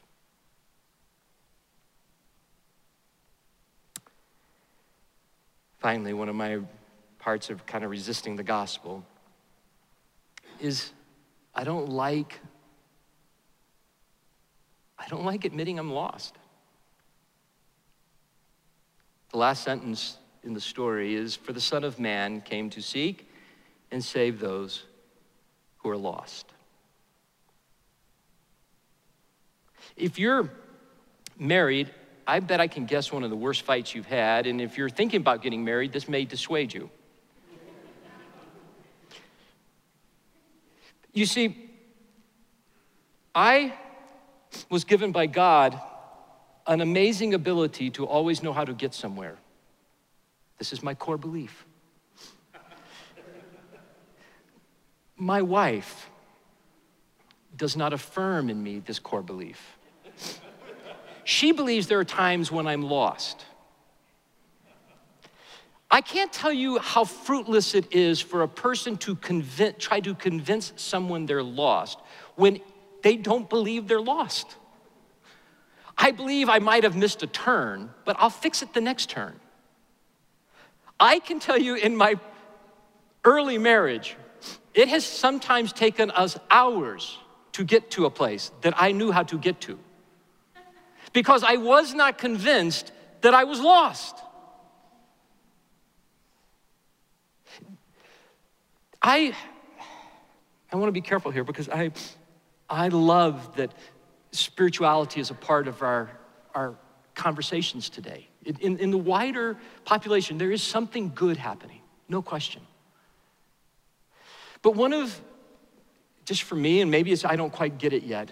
Finally, 5.82 6.12
one 6.12 6.28
of 6.28 6.36
my 6.36 6.60
parts 7.18 7.50
of 7.50 7.66
kind 7.66 7.82
of 7.82 7.90
resisting 7.90 8.36
the 8.36 8.42
gospel 8.44 9.04
is 10.60 10.92
I 11.56 11.64
don't 11.64 11.88
like 11.88 12.38
I 14.96 15.08
don't 15.08 15.24
like 15.24 15.44
admitting 15.44 15.80
I'm 15.80 15.92
lost. 15.92 16.36
The 19.32 19.38
last 19.38 19.64
sentence 19.64 20.18
in 20.44 20.54
the 20.54 20.60
story 20.60 21.16
is 21.16 21.34
for 21.34 21.52
the 21.52 21.60
son 21.60 21.82
of 21.82 21.98
man 21.98 22.42
came 22.42 22.70
to 22.70 22.80
seek 22.80 23.28
and 23.90 24.04
save 24.04 24.38
those 24.38 24.84
who 25.78 25.90
are 25.90 25.96
lost. 25.96 26.46
If 29.96 30.16
you're 30.16 30.48
married 31.36 31.90
I 32.26 32.40
bet 32.40 32.60
I 32.60 32.68
can 32.68 32.86
guess 32.86 33.12
one 33.12 33.24
of 33.24 33.30
the 33.30 33.36
worst 33.36 33.62
fights 33.62 33.94
you've 33.94 34.06
had. 34.06 34.46
And 34.46 34.60
if 34.60 34.78
you're 34.78 34.88
thinking 34.88 35.20
about 35.20 35.42
getting 35.42 35.64
married, 35.64 35.92
this 35.92 36.08
may 36.08 36.24
dissuade 36.24 36.72
you. 36.72 36.90
You 41.12 41.26
see, 41.26 41.70
I 43.34 43.74
was 44.70 44.84
given 44.84 45.12
by 45.12 45.26
God 45.26 45.78
an 46.66 46.80
amazing 46.80 47.34
ability 47.34 47.90
to 47.90 48.06
always 48.06 48.42
know 48.42 48.52
how 48.52 48.64
to 48.64 48.72
get 48.72 48.94
somewhere. 48.94 49.36
This 50.58 50.72
is 50.72 50.82
my 50.82 50.94
core 50.94 51.18
belief. 51.18 51.66
my 55.16 55.42
wife 55.42 56.08
does 57.56 57.76
not 57.76 57.92
affirm 57.92 58.48
in 58.48 58.62
me 58.62 58.78
this 58.78 58.98
core 58.98 59.22
belief. 59.22 59.78
She 61.24 61.52
believes 61.52 61.86
there 61.86 62.00
are 62.00 62.04
times 62.04 62.50
when 62.50 62.66
I'm 62.66 62.82
lost. 62.82 63.44
I 65.90 66.00
can't 66.00 66.32
tell 66.32 66.52
you 66.52 66.78
how 66.78 67.04
fruitless 67.04 67.74
it 67.74 67.92
is 67.92 68.20
for 68.20 68.42
a 68.42 68.48
person 68.48 68.96
to 68.98 69.14
convince, 69.14 69.76
try 69.78 70.00
to 70.00 70.14
convince 70.14 70.72
someone 70.76 71.26
they're 71.26 71.42
lost 71.42 71.98
when 72.34 72.60
they 73.02 73.16
don't 73.16 73.48
believe 73.48 73.88
they're 73.88 74.00
lost. 74.00 74.56
I 75.98 76.10
believe 76.10 76.48
I 76.48 76.60
might 76.60 76.84
have 76.84 76.96
missed 76.96 77.22
a 77.22 77.26
turn, 77.26 77.90
but 78.06 78.16
I'll 78.18 78.30
fix 78.30 78.62
it 78.62 78.72
the 78.72 78.80
next 78.80 79.10
turn. 79.10 79.38
I 80.98 81.18
can 81.18 81.40
tell 81.40 81.58
you 81.58 81.74
in 81.74 81.94
my 81.94 82.14
early 83.24 83.58
marriage, 83.58 84.16
it 84.72 84.88
has 84.88 85.04
sometimes 85.04 85.74
taken 85.74 86.10
us 86.10 86.38
hours 86.50 87.18
to 87.52 87.64
get 87.64 87.90
to 87.92 88.06
a 88.06 88.10
place 88.10 88.50
that 88.62 88.72
I 88.76 88.92
knew 88.92 89.12
how 89.12 89.24
to 89.24 89.38
get 89.38 89.60
to 89.62 89.78
because 91.12 91.42
I 91.42 91.56
was 91.56 91.94
not 91.94 92.18
convinced 92.18 92.92
that 93.20 93.34
I 93.34 93.44
was 93.44 93.60
lost. 93.60 94.16
I, 99.00 99.34
I 100.72 100.76
want 100.76 100.88
to 100.88 100.92
be 100.92 101.00
careful 101.00 101.30
here 101.30 101.44
because 101.44 101.68
I, 101.68 101.90
I 102.70 102.88
love 102.88 103.56
that 103.56 103.72
spirituality 104.30 105.20
is 105.20 105.30
a 105.30 105.34
part 105.34 105.66
of 105.68 105.82
our, 105.82 106.10
our 106.54 106.74
conversations 107.14 107.90
today. 107.90 108.28
In, 108.44 108.78
in 108.78 108.90
the 108.90 108.98
wider 108.98 109.56
population, 109.84 110.38
there 110.38 110.50
is 110.50 110.62
something 110.62 111.12
good 111.14 111.36
happening, 111.36 111.80
no 112.08 112.22
question. 112.22 112.62
But 114.62 114.76
one 114.76 114.92
of, 114.92 115.20
just 116.24 116.42
for 116.42 116.54
me, 116.54 116.80
and 116.80 116.90
maybe 116.90 117.12
it's 117.12 117.24
I 117.24 117.36
don't 117.36 117.52
quite 117.52 117.78
get 117.78 117.92
it 117.92 118.04
yet, 118.04 118.30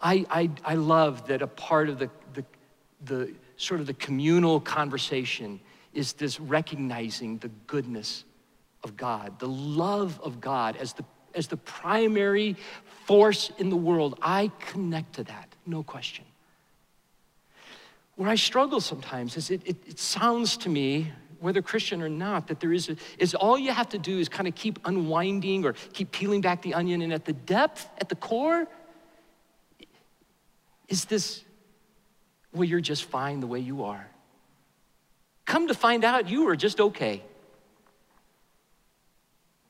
I, 0.00 0.26
I, 0.30 0.50
I 0.64 0.74
love 0.74 1.26
that 1.28 1.42
a 1.42 1.46
part 1.46 1.88
of 1.88 1.98
the, 1.98 2.10
the, 2.34 2.44
the 3.04 3.34
sort 3.56 3.80
of 3.80 3.86
the 3.86 3.94
communal 3.94 4.60
conversation 4.60 5.60
is 5.94 6.12
this 6.12 6.38
recognizing 6.38 7.38
the 7.38 7.48
goodness 7.66 8.24
of 8.84 8.96
God, 8.96 9.38
the 9.38 9.48
love 9.48 10.20
of 10.22 10.40
God 10.40 10.76
as 10.76 10.92
the, 10.92 11.04
as 11.34 11.48
the 11.48 11.56
primary 11.56 12.56
force 13.06 13.50
in 13.58 13.70
the 13.70 13.76
world. 13.76 14.18
I 14.20 14.50
connect 14.60 15.14
to 15.14 15.24
that, 15.24 15.48
no 15.64 15.82
question. 15.82 16.24
Where 18.16 18.28
I 18.28 18.34
struggle 18.34 18.80
sometimes 18.80 19.36
is 19.36 19.50
it, 19.50 19.62
it, 19.64 19.76
it 19.86 19.98
sounds 19.98 20.56
to 20.58 20.68
me, 20.68 21.12
whether 21.40 21.60
Christian 21.60 22.02
or 22.02 22.08
not, 22.08 22.48
that 22.48 22.60
there 22.60 22.72
is, 22.72 22.88
a, 22.88 22.96
is 23.18 23.34
all 23.34 23.58
you 23.58 23.72
have 23.72 23.88
to 23.90 23.98
do 23.98 24.18
is 24.18 24.28
kind 24.28 24.48
of 24.48 24.54
keep 24.54 24.78
unwinding 24.86 25.64
or 25.64 25.74
keep 25.92 26.12
peeling 26.12 26.40
back 26.40 26.62
the 26.62 26.74
onion, 26.74 27.02
and 27.02 27.12
at 27.12 27.24
the 27.24 27.34
depth, 27.34 27.88
at 27.98 28.08
the 28.08 28.16
core, 28.16 28.66
is 30.88 31.04
this, 31.06 31.44
well, 32.52 32.64
you're 32.64 32.80
just 32.80 33.04
fine 33.04 33.40
the 33.40 33.46
way 33.46 33.60
you 33.60 33.84
are? 33.84 34.08
Come 35.44 35.68
to 35.68 35.74
find 35.74 36.04
out 36.04 36.28
you 36.28 36.44
were 36.44 36.56
just 36.56 36.80
okay. 36.80 37.22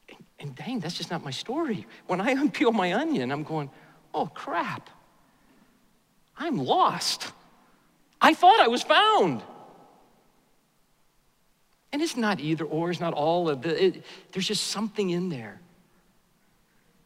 And, 0.09 0.19
and 0.39 0.55
dang, 0.55 0.81
that's 0.81 0.97
just 0.97 1.11
not 1.11 1.25
my 1.25 1.31
story. 1.31 1.87
When 2.07 2.21
I 2.21 2.35
unpeel 2.37 2.73
my 2.73 2.95
onion, 2.95 3.31
I'm 3.31 3.43
going, 3.43 3.71
oh 4.15 4.27
crap. 4.27 4.91
I'm 6.39 6.59
lost. 6.59 7.33
I 8.21 8.35
thought 8.35 8.61
I 8.61 8.69
was 8.69 8.83
found. 8.83 9.43
And 11.93 12.03
it's 12.03 12.17
not 12.17 12.41
either 12.41 12.65
or, 12.65 12.91
it's 12.91 13.01
not 13.01 13.15
all 13.15 13.49
of 13.49 13.63
the, 13.63 13.85
it, 13.85 14.05
there's 14.33 14.47
just 14.47 14.67
something 14.67 15.11
in 15.11 15.29
there 15.29 15.61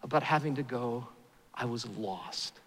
about 0.03 0.23
having 0.23 0.57
to 0.57 0.63
go, 0.63 1.07
I 1.55 1.67
was 1.67 1.87
lost. 1.87 2.60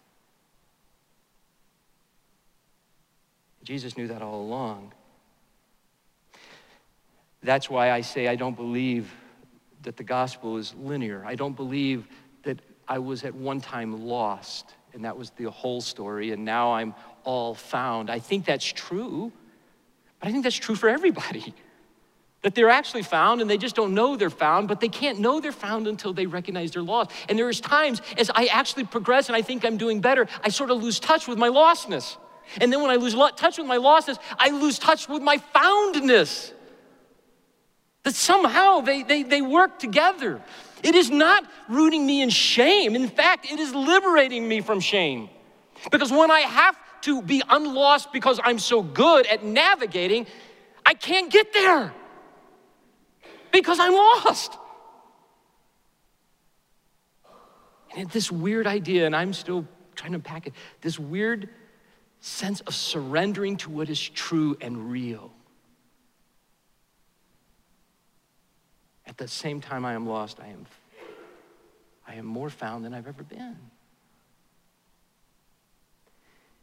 Jesus 3.64 3.98
knew 3.98 4.08
that 4.08 4.22
all 4.22 4.42
along. 4.42 4.94
That's 7.42 7.70
why 7.70 7.92
I 7.92 8.02
say 8.02 8.28
I 8.28 8.36
don't 8.36 8.56
believe 8.56 9.14
that 9.84 9.98
the 9.98 10.04
gospel 10.04 10.58
is 10.58 10.74
linear. 10.76 11.24
I 11.26 11.36
don't 11.36 11.56
believe 11.56 12.08
that 12.44 12.60
I 12.88 13.00
was 13.00 13.24
at 13.24 13.36
one 13.36 13.62
time 13.62 14.06
lost 14.06 14.74
and 14.94 15.06
that 15.06 15.18
was 15.18 15.32
the 15.32 15.50
whole 15.50 15.82
story, 15.82 16.32
and 16.32 16.46
now 16.46 16.74
I'm 16.74 16.94
all 17.24 17.56
found. 17.56 18.10
I 18.10 18.20
think 18.20 18.46
that's 18.46 18.66
true, 18.66 19.32
but 20.20 20.30
I 20.30 20.32
think 20.32 20.44
that's 20.44 20.56
true 20.56 20.76
for 20.76 20.90
everybody. 20.90 21.54
That 22.44 22.56
they're 22.56 22.70
actually 22.70 23.04
found 23.04 23.40
and 23.40 23.50
they 23.50 23.58
just 23.58 23.74
don't 23.74 23.94
know 23.94 24.18
they're 24.18 24.30
found, 24.30 24.68
but 24.68 24.82
they 24.82 24.90
can't 24.90 25.18
know 25.18 25.40
they're 25.40 25.54
found 25.54 25.88
until 25.88 26.12
they 26.12 26.26
recognize 26.26 26.72
they're 26.72 26.82
lost. 26.82 27.12
And 27.30 27.40
there's 27.40 27.62
times 27.62 28.02
as 28.18 28.30
I 28.36 28.48
actually 28.48 28.84
progress 28.84 29.30
and 29.30 29.36
I 29.38 29.42
think 29.42 29.64
I'm 29.64 29.78
doing 29.78 30.02
better, 30.02 30.28
I 30.44 30.50
sort 30.50 30.70
of 30.70 30.84
lose 30.84 31.00
touch 31.00 31.26
with 31.26 31.38
my 31.38 31.48
lostness. 31.48 32.18
And 32.60 32.72
then 32.72 32.82
when 32.82 32.92
I 32.92 32.96
lose 32.96 33.16
touch 33.36 33.58
with 33.58 33.68
my 33.68 33.78
losses, 33.78 34.18
I 34.38 34.50
lose 34.50 34.80
touch 34.80 35.08
with 35.08 35.22
my 35.22 35.38
foundness. 35.38 36.54
That 38.04 38.16
somehow 38.16 38.82
they, 38.82 39.04
they, 39.04 39.24
they 39.24 39.42
work 39.42 39.80
together. 39.80 40.42
It 40.84 40.96
is 40.96 41.10
not 41.10 41.46
rooting 41.70 42.06
me 42.06 42.22
in 42.22 42.30
shame. 42.30 42.96
In 42.96 43.08
fact, 43.08 43.50
it 43.50 43.60
is 43.60 43.74
liberating 43.74 44.48
me 44.48 44.62
from 44.62 44.82
shame. 44.82 45.30
Because 45.92 46.12
when 46.12 46.30
I 46.30 46.42
have 46.42 46.78
to 47.04 47.22
be 47.22 47.42
unlost 47.50 48.12
because 48.12 48.40
I'm 48.44 48.60
so 48.60 48.82
good 48.82 49.26
at 49.28 49.44
navigating, 49.44 50.28
I 50.86 50.94
can't 50.94 51.32
get 51.32 51.54
there 51.54 51.94
because 53.52 53.80
I'm 53.80 53.94
lost. 53.94 54.58
And 57.96 58.10
this 58.10 58.32
weird 58.32 58.68
idea, 58.68 59.06
and 59.06 59.16
I'm 59.16 59.34
still 59.34 59.66
trying 59.96 60.12
to 60.12 60.16
unpack 60.16 60.48
it, 60.48 60.54
this 60.82 60.98
weird 60.98 61.50
sense 62.24 62.62
of 62.62 62.74
surrendering 62.74 63.58
to 63.58 63.70
what 63.70 63.90
is 63.90 64.00
true 64.00 64.56
and 64.62 64.90
real. 64.90 65.34
At 69.06 69.18
the 69.18 69.28
same 69.28 69.60
time 69.60 69.84
I 69.84 69.94
am 69.94 70.08
lost, 70.08 70.40
I 70.40 70.48
am, 70.48 70.66
I 72.08 72.16
am 72.16 72.26
more 72.26 72.50
found 72.50 72.86
than 72.86 72.94
I've 72.94 73.08
ever 73.08 73.24
been. 73.24 73.58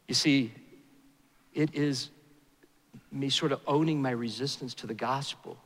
You 0.08 0.14
see, 0.14 0.50
it 1.52 1.74
is 1.74 2.08
me 3.12 3.28
sort 3.28 3.52
of 3.52 3.60
owning 3.66 4.00
my 4.00 4.12
resistance 4.12 4.72
to 4.74 4.86
the 4.86 4.94
gospel 4.94 5.58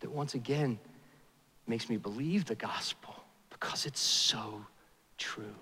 that 0.00 0.10
once 0.10 0.34
again 0.34 0.80
makes 1.68 1.88
me 1.88 1.96
believe 1.96 2.46
the 2.46 2.56
gospel 2.56 3.14
because 3.48 3.86
it's 3.86 4.00
so 4.00 4.66
true. 5.18 5.54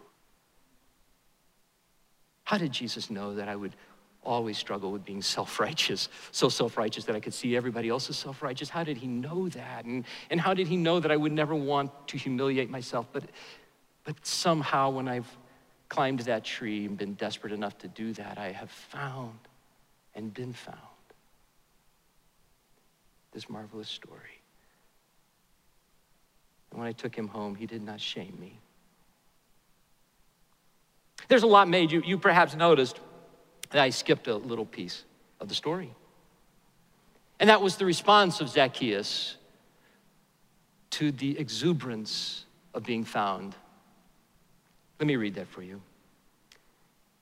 How 2.47 2.59
did 2.59 2.71
Jesus 2.71 3.11
know 3.11 3.35
that 3.35 3.49
I 3.49 3.57
would 3.57 3.75
always 4.23 4.57
struggle 4.57 4.93
with 4.93 5.05
being 5.05 5.21
self 5.21 5.59
righteous, 5.61 6.09
so 6.31 6.49
self 6.49 6.77
righteous 6.77 7.05
that 7.07 7.17
I 7.17 7.21
could 7.21 7.35
see 7.35 7.57
everybody 7.57 7.89
else 7.89 8.07
self 8.17 8.41
righteous? 8.41 8.69
How 8.69 8.85
did 8.85 8.97
he 8.97 9.09
know 9.09 9.49
that? 9.49 9.85
And, 9.85 10.05
and 10.31 10.41
how 10.41 10.55
did 10.55 10.69
he 10.69 10.77
know 10.77 11.01
that 11.01 11.11
I 11.11 11.17
would 11.17 11.33
never 11.33 11.57
want 11.57 11.91
to 12.09 12.17
humiliate 12.17 12.71
myself? 12.71 13.09
But, 13.13 13.25
but 14.05 14.25
somehow, 14.25 14.91
when 14.91 15.09
I've 15.09 15.29
climbed 15.89 16.21
that 16.21 16.45
tree 16.45 16.87
and 16.87 16.97
been 16.97 17.15
desperate 17.15 17.53
enough 17.53 17.77
to 17.79 17.89
do 17.89 18.13
that, 18.13 18.39
I 18.39 18.53
have 18.53 18.71
found 18.71 19.41
and 20.15 20.33
been 20.33 20.53
found 20.53 20.79
this 23.33 23.51
marvelous 23.51 23.89
story. 23.89 24.41
And 26.71 26.79
when 26.79 26.89
I 26.89 26.93
took 26.93 27.13
him 27.13 27.27
home, 27.27 27.57
he 27.57 27.67
did 27.67 27.83
not 27.83 28.01
shame 28.01 28.37
me. 28.41 28.61
There's 31.29 31.43
a 31.43 31.47
lot 31.47 31.69
made. 31.69 31.91
You, 31.93 32.03
you 32.05 32.19
perhaps 32.19 32.55
noticed 32.55 33.01
that 33.71 33.83
I 33.83 33.91
skipped 33.91 34.29
a 34.29 34.37
little 34.37 34.67
piece 34.67 35.05
of 35.41 35.49
the 35.49 35.55
story. 35.55 35.93
And 37.39 37.51
that 37.51 37.61
was 37.61 37.77
the 37.77 37.85
response 37.85 38.41
of 38.41 38.49
Zacchaeus 38.49 39.37
to 40.91 41.13
the 41.13 41.39
exuberance 41.39 42.47
of 42.73 42.85
being 42.85 43.05
found. 43.05 43.55
Let 44.99 45.07
me 45.07 45.17
read 45.17 45.35
that 45.35 45.49
for 45.49 45.63
you. 45.63 45.83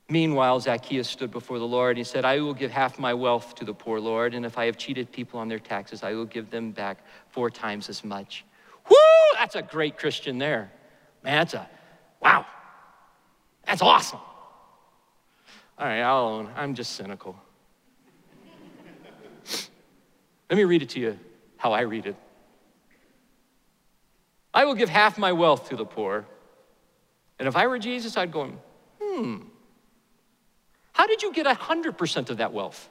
Meanwhile, 0.08 0.60
Zacchaeus 0.60 1.08
stood 1.08 1.30
before 1.30 1.58
the 1.58 1.66
Lord. 1.66 1.92
And 1.92 1.98
he 1.98 2.04
said, 2.04 2.24
I 2.24 2.38
will 2.40 2.54
give 2.54 2.70
half 2.70 2.98
my 2.98 3.14
wealth 3.14 3.54
to 3.56 3.64
the 3.64 3.74
poor, 3.74 3.98
Lord, 3.98 4.34
and 4.34 4.44
if 4.44 4.58
I 4.58 4.66
have 4.66 4.76
cheated 4.76 5.10
people 5.10 5.40
on 5.40 5.48
their 5.48 5.58
taxes, 5.58 6.02
I 6.02 6.12
will 6.12 6.26
give 6.26 6.50
them 6.50 6.72
back 6.72 6.98
four 7.30 7.50
times 7.50 7.88
as 7.88 8.04
much. 8.04 8.44
Whoo! 8.88 8.96
That's 9.32 9.56
a 9.56 9.62
great 9.62 9.98
Christian 9.98 10.38
there. 10.38 10.70
Man, 11.24 11.40
that's 11.40 11.54
a, 11.54 11.68
wow. 12.20 12.44
That's 13.66 13.82
awesome. 13.82 14.20
All 15.78 15.86
right, 15.86 16.00
I'll 16.00 16.26
own. 16.26 16.50
I'm 16.56 16.74
just 16.74 16.92
cynical. 16.92 17.36
Let 20.50 20.56
me 20.56 20.64
read 20.64 20.82
it 20.82 20.90
to 20.90 21.00
you 21.00 21.18
how 21.56 21.72
I 21.72 21.80
read 21.80 22.06
it. 22.06 22.16
I 24.52 24.64
will 24.66 24.74
give 24.74 24.88
half 24.88 25.18
my 25.18 25.32
wealth 25.32 25.70
to 25.70 25.76
the 25.76 25.84
poor. 25.84 26.26
And 27.38 27.48
if 27.48 27.56
I 27.56 27.66
were 27.66 27.78
Jesus, 27.78 28.16
I'd 28.16 28.30
go, 28.30 28.52
hmm, 29.02 29.38
how 30.92 31.06
did 31.06 31.22
you 31.22 31.32
get 31.32 31.46
100% 31.46 32.30
of 32.30 32.36
that 32.36 32.52
wealth? 32.52 32.88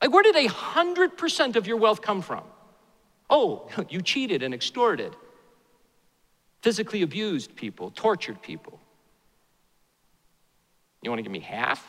Like, 0.00 0.12
where 0.12 0.22
did 0.22 0.34
100% 0.34 1.56
of 1.56 1.66
your 1.66 1.76
wealth 1.76 2.00
come 2.00 2.22
from? 2.22 2.44
Oh, 3.28 3.68
you 3.90 4.00
cheated 4.00 4.42
and 4.42 4.54
extorted, 4.54 5.14
physically 6.62 7.02
abused 7.02 7.54
people, 7.54 7.90
tortured 7.90 8.40
people. 8.40 8.80
You 11.02 11.10
want 11.10 11.18
to 11.18 11.22
give 11.22 11.32
me 11.32 11.40
half? 11.40 11.86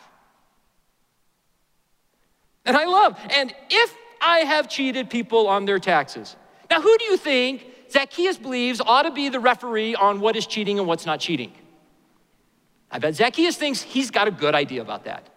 And 2.65 2.78
I 2.78 2.86
love, 2.86 3.17
and 3.32 3.54
if 3.69 3.95
I 4.21 4.39
have 4.39 4.69
cheated 4.69 5.10
people 5.10 5.47
on 5.47 5.65
their 5.65 5.80
taxes. 5.80 6.36
Now, 6.69 6.80
who 6.80 6.95
do 7.00 7.06
you 7.06 7.17
think 7.17 7.65
Zacchaeus 7.91 8.38
believes 8.38 8.80
ought 8.80 9.04
to 9.04 9.12
be 9.12 9.30
the 9.30 9.39
referee 9.39 9.95
on 9.95 10.19
what 10.19 10.36
is 10.36 10.45
cheating 10.45 10.78
and 10.78 10.88
what's 10.88 11.06
not 11.06 11.19
cheating? 11.19 11.52
I 12.91 13.00
bet 13.00 13.15
Zacchaeus 13.15 13.58
thinks 13.58 13.82
he's 13.82 14.12
got 14.12 14.28
a 14.28 14.32
good 14.32 14.54
idea 14.54 14.82
about 14.82 15.06
that. 15.06 15.28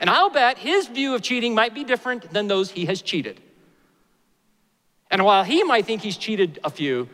And 0.00 0.10
I'll 0.10 0.30
bet 0.30 0.58
his 0.58 0.88
view 0.88 1.14
of 1.14 1.22
cheating 1.22 1.54
might 1.54 1.74
be 1.74 1.84
different 1.84 2.30
than 2.32 2.48
those 2.48 2.70
he 2.70 2.84
has 2.84 3.00
cheated. 3.00 3.40
And 5.10 5.24
while 5.24 5.44
he 5.44 5.62
might 5.62 5.86
think 5.86 6.02
he's 6.02 6.16
cheated 6.16 6.58
a 6.64 6.70
few, 6.70 7.08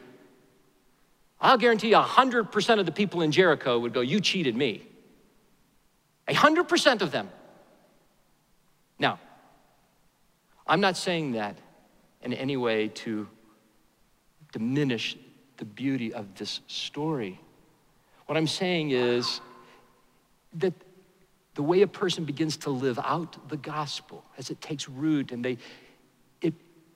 I'll 1.40 1.58
guarantee 1.58 1.90
you 1.90 1.96
100% 1.96 2.80
of 2.80 2.86
the 2.86 2.92
people 2.92 3.22
in 3.22 3.30
Jericho 3.30 3.78
would 3.78 3.92
go, 3.92 4.00
You 4.00 4.20
cheated 4.20 4.56
me. 4.56 4.86
100% 6.30 7.02
of 7.02 7.10
them. 7.10 7.28
Now, 8.98 9.18
I'm 10.66 10.80
not 10.80 10.96
saying 10.96 11.32
that 11.32 11.58
in 12.22 12.32
any 12.32 12.56
way 12.56 12.88
to 12.88 13.28
diminish 14.52 15.16
the 15.56 15.64
beauty 15.64 16.12
of 16.12 16.34
this 16.36 16.60
story. 16.66 17.40
What 18.26 18.36
I'm 18.36 18.46
saying 18.46 18.90
is 18.90 19.40
that 20.54 20.74
the 21.54 21.62
way 21.62 21.82
a 21.82 21.86
person 21.86 22.24
begins 22.24 22.56
to 22.58 22.70
live 22.70 22.98
out 22.98 23.48
the 23.48 23.56
gospel 23.56 24.24
as 24.38 24.50
it 24.50 24.60
takes 24.60 24.88
root 24.88 25.32
and 25.32 25.44
they 25.44 25.58
it 26.40 26.54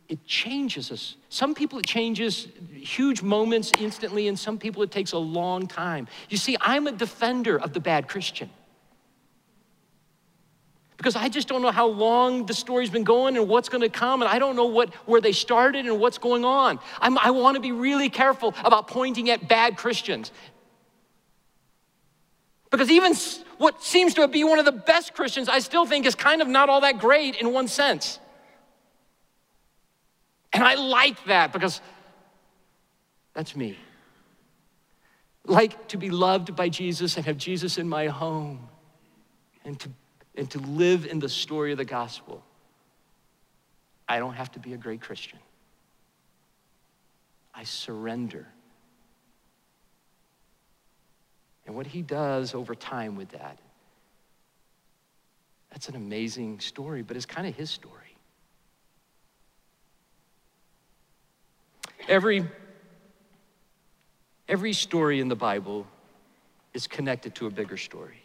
it 0.08 0.24
changes 0.24 0.92
us. 0.92 1.16
Some 1.28 1.54
people 1.54 1.78
it 1.78 1.86
changes 1.86 2.48
huge 2.72 3.22
moments 3.22 3.72
instantly, 3.78 4.28
and 4.28 4.38
some 4.38 4.58
people 4.58 4.82
it 4.82 4.90
takes 4.90 5.12
a 5.12 5.18
long 5.18 5.66
time. 5.66 6.08
You 6.28 6.36
see, 6.36 6.56
I'm 6.60 6.86
a 6.86 6.92
defender 6.92 7.58
of 7.58 7.72
the 7.72 7.80
bad 7.80 8.08
Christian 8.08 8.50
because 11.04 11.16
I 11.16 11.28
just 11.28 11.48
don't 11.48 11.60
know 11.60 11.70
how 11.70 11.86
long 11.86 12.46
the 12.46 12.54
story's 12.54 12.88
been 12.88 13.04
going 13.04 13.36
and 13.36 13.46
what's 13.46 13.68
going 13.68 13.82
to 13.82 13.90
come, 13.90 14.22
and 14.22 14.28
I 14.30 14.38
don't 14.38 14.56
know 14.56 14.64
what 14.64 14.94
where 15.04 15.20
they 15.20 15.32
started 15.32 15.84
and 15.84 16.00
what's 16.00 16.16
going 16.16 16.46
on. 16.46 16.78
I'm, 16.98 17.18
I 17.18 17.30
want 17.30 17.56
to 17.56 17.60
be 17.60 17.72
really 17.72 18.08
careful 18.08 18.54
about 18.64 18.88
pointing 18.88 19.28
at 19.28 19.46
bad 19.46 19.76
Christians. 19.76 20.32
Because 22.70 22.90
even 22.90 23.14
what 23.58 23.82
seems 23.82 24.14
to 24.14 24.26
be 24.28 24.44
one 24.44 24.58
of 24.58 24.64
the 24.64 24.72
best 24.72 25.12
Christians, 25.12 25.46
I 25.50 25.58
still 25.58 25.84
think 25.84 26.06
is 26.06 26.14
kind 26.14 26.40
of 26.40 26.48
not 26.48 26.70
all 26.70 26.80
that 26.80 26.98
great 26.98 27.36
in 27.36 27.52
one 27.52 27.68
sense. 27.68 28.18
And 30.54 30.64
I 30.64 30.76
like 30.76 31.22
that 31.26 31.52
because 31.52 31.82
that's 33.34 33.54
me. 33.54 33.76
Like 35.44 35.88
to 35.88 35.98
be 35.98 36.08
loved 36.08 36.56
by 36.56 36.70
Jesus 36.70 37.18
and 37.18 37.26
have 37.26 37.36
Jesus 37.36 37.76
in 37.76 37.90
my 37.90 38.06
home 38.06 38.70
and 39.66 39.78
to 39.80 39.90
and 40.36 40.50
to 40.50 40.58
live 40.58 41.06
in 41.06 41.18
the 41.18 41.28
story 41.28 41.72
of 41.72 41.78
the 41.78 41.84
gospel, 41.84 42.42
I 44.08 44.18
don't 44.18 44.34
have 44.34 44.52
to 44.52 44.58
be 44.58 44.74
a 44.74 44.76
great 44.76 45.00
Christian. 45.00 45.38
I 47.54 47.64
surrender. 47.64 48.46
and 51.66 51.74
what 51.74 51.86
he 51.86 52.02
does 52.02 52.54
over 52.54 52.74
time 52.74 53.16
with 53.16 53.30
that. 53.30 53.58
That's 55.70 55.88
an 55.88 55.96
amazing 55.96 56.60
story, 56.60 57.02
but 57.02 57.16
it's 57.16 57.26
kind 57.26 57.46
of 57.46 57.54
his 57.54 57.70
story. 57.70 57.92
Every, 62.06 62.46
every 64.48 64.72
story 64.72 65.20
in 65.20 65.28
the 65.28 65.36
Bible 65.36 65.86
is 66.74 66.86
connected 66.86 67.34
to 67.36 67.46
a 67.46 67.50
bigger 67.50 67.76
story. 67.76 68.23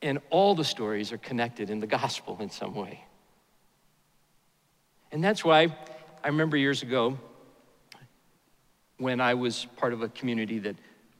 And 0.00 0.20
all 0.30 0.54
the 0.54 0.64
stories 0.64 1.12
are 1.12 1.18
connected 1.18 1.70
in 1.70 1.80
the 1.80 1.86
gospel 1.86 2.36
in 2.40 2.50
some 2.50 2.74
way. 2.74 3.04
And 5.10 5.24
that's 5.24 5.44
why 5.44 5.74
I 6.22 6.28
remember 6.28 6.56
years 6.56 6.82
ago 6.82 7.18
when 8.98 9.20
I 9.20 9.34
was 9.34 9.66
part 9.76 9.92
of 9.92 10.02
a 10.02 10.08
community 10.08 10.58
that 10.60 10.76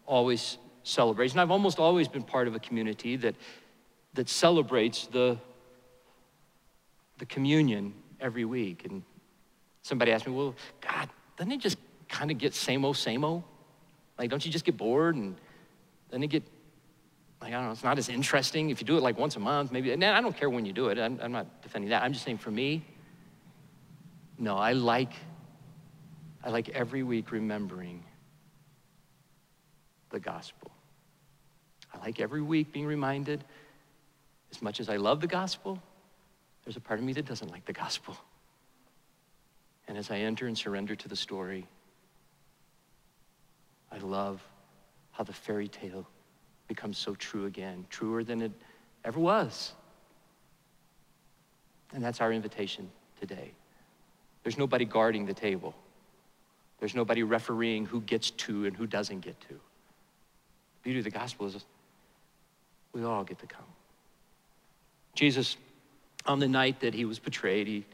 always 0.06 0.58
celebrates, 0.82 1.32
and 1.32 1.40
I've 1.40 1.50
almost 1.50 1.78
always 1.78 2.08
been 2.08 2.22
part 2.22 2.48
of 2.48 2.54
a 2.54 2.58
community 2.58 3.16
that, 3.16 3.34
that 4.14 4.28
celebrates 4.28 5.06
the, 5.06 5.38
the 7.18 7.26
communion 7.26 7.94
every 8.20 8.44
week. 8.44 8.84
And 8.84 9.02
somebody 9.82 10.12
asked 10.12 10.26
me, 10.26 10.34
well, 10.34 10.54
God, 10.80 11.08
doesn't 11.36 11.52
it 11.52 11.60
just 11.60 11.78
kind 12.08 12.30
of 12.30 12.38
get 12.38 12.54
same 12.54 12.84
old, 12.84 12.96
same 12.96 13.24
old? 13.24 13.42
Like, 14.18 14.30
don't 14.30 14.44
you 14.44 14.50
just 14.50 14.64
get 14.64 14.76
bored 14.76 15.14
and 15.14 15.36
then 16.10 16.22
it 16.22 16.28
get, 16.28 16.42
like, 17.40 17.52
I 17.52 17.56
don't 17.56 17.66
know, 17.66 17.72
it's 17.72 17.84
not 17.84 17.98
as 17.98 18.08
interesting. 18.08 18.70
If 18.70 18.80
you 18.80 18.86
do 18.86 18.96
it 18.96 19.02
like 19.02 19.16
once 19.16 19.36
a 19.36 19.40
month, 19.40 19.70
maybe, 19.70 19.92
and 19.92 20.04
I 20.04 20.20
don't 20.20 20.36
care 20.36 20.50
when 20.50 20.64
you 20.64 20.72
do 20.72 20.88
it. 20.88 20.98
I'm, 20.98 21.20
I'm 21.22 21.32
not 21.32 21.62
defending 21.62 21.90
that. 21.90 22.02
I'm 22.02 22.12
just 22.12 22.24
saying 22.24 22.38
for 22.38 22.50
me, 22.50 22.84
no, 24.38 24.56
I 24.56 24.72
like, 24.72 25.12
I 26.44 26.50
like 26.50 26.68
every 26.70 27.02
week 27.02 27.30
remembering 27.30 28.02
the 30.10 30.20
gospel. 30.20 30.70
I 31.92 31.98
like 31.98 32.20
every 32.20 32.42
week 32.42 32.72
being 32.72 32.86
reminded, 32.86 33.44
as 34.50 34.62
much 34.62 34.80
as 34.80 34.88
I 34.88 34.96
love 34.96 35.20
the 35.20 35.26
gospel, 35.26 35.80
there's 36.64 36.76
a 36.76 36.80
part 36.80 36.98
of 36.98 37.04
me 37.04 37.12
that 37.14 37.24
doesn't 37.24 37.50
like 37.50 37.64
the 37.66 37.72
gospel. 37.72 38.16
And 39.86 39.96
as 39.96 40.10
I 40.10 40.18
enter 40.18 40.46
and 40.46 40.56
surrender 40.56 40.94
to 40.96 41.08
the 41.08 41.16
story, 41.16 41.66
I 43.90 43.98
love 43.98 44.42
how 45.12 45.24
the 45.24 45.32
fairy 45.32 45.68
tale 45.68 46.06
becomes 46.68 46.98
so 46.98 47.14
true 47.14 47.46
again, 47.46 47.86
truer 47.90 48.22
than 48.22 48.42
it 48.42 48.52
ever 49.04 49.18
was. 49.18 49.72
And 51.94 52.04
that's 52.04 52.20
our 52.20 52.32
invitation 52.32 52.90
today. 53.18 53.52
There's 54.42 54.58
nobody 54.58 54.84
guarding 54.84 55.26
the 55.26 55.34
table. 55.34 55.74
There's 56.78 56.94
nobody 56.94 57.22
refereeing 57.22 57.86
who 57.86 58.02
gets 58.02 58.30
to 58.30 58.66
and 58.66 58.76
who 58.76 58.86
doesn't 58.86 59.20
get 59.20 59.40
to. 59.42 59.48
The 59.48 60.82
beauty 60.82 60.98
of 61.00 61.04
the 61.04 61.10
gospel 61.10 61.46
is 61.46 61.64
we 62.92 63.04
all 63.04 63.24
get 63.24 63.38
to 63.40 63.46
come. 63.46 63.64
Jesus, 65.14 65.56
on 66.26 66.38
the 66.38 66.48
night 66.48 66.80
that 66.80 66.94
he 66.94 67.04
was 67.04 67.18
betrayed, 67.18 67.66
he 67.66 67.84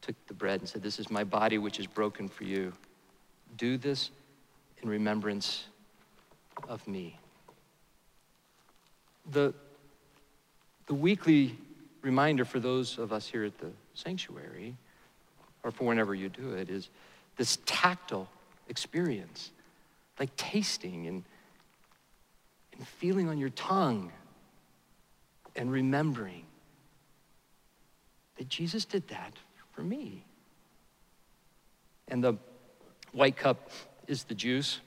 took 0.00 0.14
the 0.28 0.34
bread 0.34 0.60
and 0.60 0.68
said, 0.68 0.82
This 0.82 0.98
is 0.98 1.10
my 1.10 1.24
body 1.24 1.58
which 1.58 1.80
is 1.80 1.86
broken 1.86 2.28
for 2.28 2.44
you. 2.44 2.72
Do 3.56 3.76
this 3.76 4.10
in 4.82 4.88
remembrance 4.88 5.64
of 6.68 6.86
me. 6.86 7.18
The, 9.32 9.54
the 10.86 10.94
weekly 10.94 11.56
reminder 12.02 12.44
for 12.44 12.60
those 12.60 12.98
of 12.98 13.12
us 13.12 13.26
here 13.26 13.44
at 13.44 13.58
the 13.58 13.70
sanctuary, 13.94 14.76
or 15.62 15.70
for 15.70 15.84
whenever 15.84 16.14
you 16.14 16.28
do 16.28 16.52
it, 16.52 16.70
is 16.70 16.88
this 17.36 17.58
tactile 17.66 18.28
experience, 18.68 19.50
like 20.18 20.34
tasting 20.36 21.06
and, 21.06 21.24
and 22.72 22.86
feeling 22.86 23.28
on 23.28 23.38
your 23.38 23.50
tongue 23.50 24.12
and 25.56 25.70
remembering 25.72 26.44
that 28.36 28.48
Jesus 28.48 28.84
did 28.84 29.08
that 29.08 29.32
for 29.72 29.82
me. 29.82 30.24
And 32.08 32.22
the 32.22 32.34
white 33.12 33.36
cup 33.36 33.70
is 34.06 34.24
the 34.24 34.34
juice. 34.34 34.78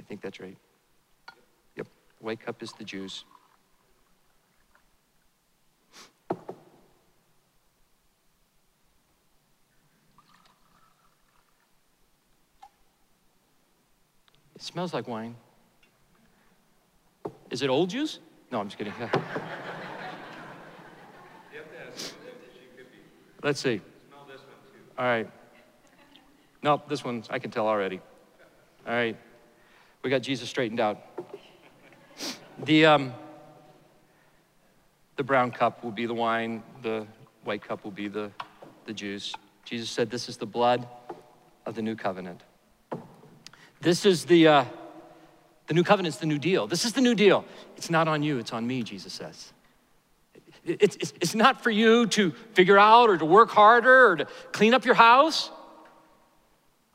I 0.00 0.04
think 0.04 0.22
that's 0.22 0.40
right. 0.40 0.56
Yep, 2.22 2.38
up 2.46 2.62
is 2.62 2.72
the 2.72 2.84
juice. 2.84 3.24
It 14.54 14.62
smells 14.62 14.94
like 14.94 15.08
wine. 15.08 15.34
Is 17.50 17.62
it 17.62 17.68
old 17.68 17.90
juice? 17.90 18.20
No, 18.52 18.60
I'm 18.60 18.68
just 18.68 18.78
kidding. 18.78 18.92
Let's 23.42 23.60
see. 23.60 23.80
All 24.96 25.04
right. 25.04 25.28
Nope, 26.62 26.88
this 26.88 27.02
one 27.04 27.24
I 27.28 27.40
can 27.40 27.50
tell 27.50 27.66
already. 27.66 28.00
All 28.86 28.94
right. 28.94 29.16
We 30.04 30.10
got 30.10 30.22
Jesus 30.22 30.48
straightened 30.48 30.78
out. 30.78 30.98
The, 32.64 32.86
um, 32.86 33.12
the 35.16 35.24
brown 35.24 35.50
cup 35.50 35.82
will 35.82 35.90
be 35.90 36.06
the 36.06 36.14
wine, 36.14 36.62
the 36.82 37.08
white 37.42 37.66
cup 37.66 37.82
will 37.82 37.90
be 37.90 38.06
the, 38.06 38.30
the 38.86 38.92
juice. 38.92 39.34
Jesus 39.64 39.90
said, 39.90 40.10
This 40.10 40.28
is 40.28 40.36
the 40.36 40.46
blood 40.46 40.86
of 41.66 41.74
the 41.74 41.82
new 41.82 41.96
covenant. 41.96 42.42
This 43.80 44.06
is 44.06 44.26
the, 44.26 44.46
uh, 44.46 44.64
the 45.66 45.74
new 45.74 45.82
covenant's 45.82 46.18
the 46.18 46.26
new 46.26 46.38
deal. 46.38 46.68
This 46.68 46.84
is 46.84 46.92
the 46.92 47.00
new 47.00 47.16
deal. 47.16 47.44
It's 47.76 47.90
not 47.90 48.06
on 48.06 48.22
you, 48.22 48.38
it's 48.38 48.52
on 48.52 48.64
me, 48.64 48.84
Jesus 48.84 49.12
says. 49.12 49.52
It's, 50.64 50.94
it's, 50.96 51.12
it's 51.20 51.34
not 51.34 51.64
for 51.64 51.70
you 51.70 52.06
to 52.08 52.30
figure 52.54 52.78
out 52.78 53.10
or 53.10 53.18
to 53.18 53.24
work 53.24 53.50
harder 53.50 54.12
or 54.12 54.16
to 54.16 54.26
clean 54.52 54.72
up 54.72 54.84
your 54.84 54.94
house. 54.94 55.50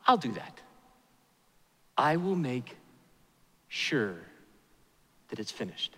I'll 0.06 0.16
do 0.16 0.32
that. 0.32 0.60
I 1.98 2.16
will 2.16 2.36
make 2.36 2.74
sure 3.68 4.27
that 5.28 5.38
it's 5.38 5.52
finished. 5.52 5.96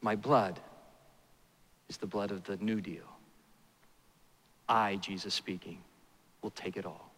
My 0.00 0.16
blood 0.16 0.58
is 1.88 1.96
the 1.96 2.06
blood 2.06 2.30
of 2.30 2.44
the 2.44 2.56
new 2.58 2.80
deal. 2.80 3.04
I, 4.68 4.96
Jesus 4.96 5.34
speaking, 5.34 5.78
will 6.42 6.50
take 6.50 6.76
it 6.76 6.86
all. 6.86 7.10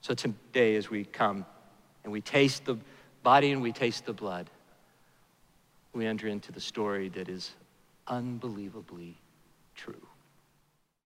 So 0.00 0.14
today, 0.14 0.76
as 0.76 0.90
we 0.90 1.04
come 1.04 1.46
and 2.04 2.12
we 2.12 2.20
taste 2.20 2.64
the 2.64 2.76
body 3.22 3.52
and 3.52 3.62
we 3.62 3.72
taste 3.72 4.04
the 4.04 4.12
blood, 4.12 4.50
we 5.92 6.06
enter 6.06 6.28
into 6.28 6.52
the 6.52 6.60
story 6.60 7.08
that 7.10 7.28
is 7.28 7.52
unbelievably 8.06 9.16
true. 9.74 10.07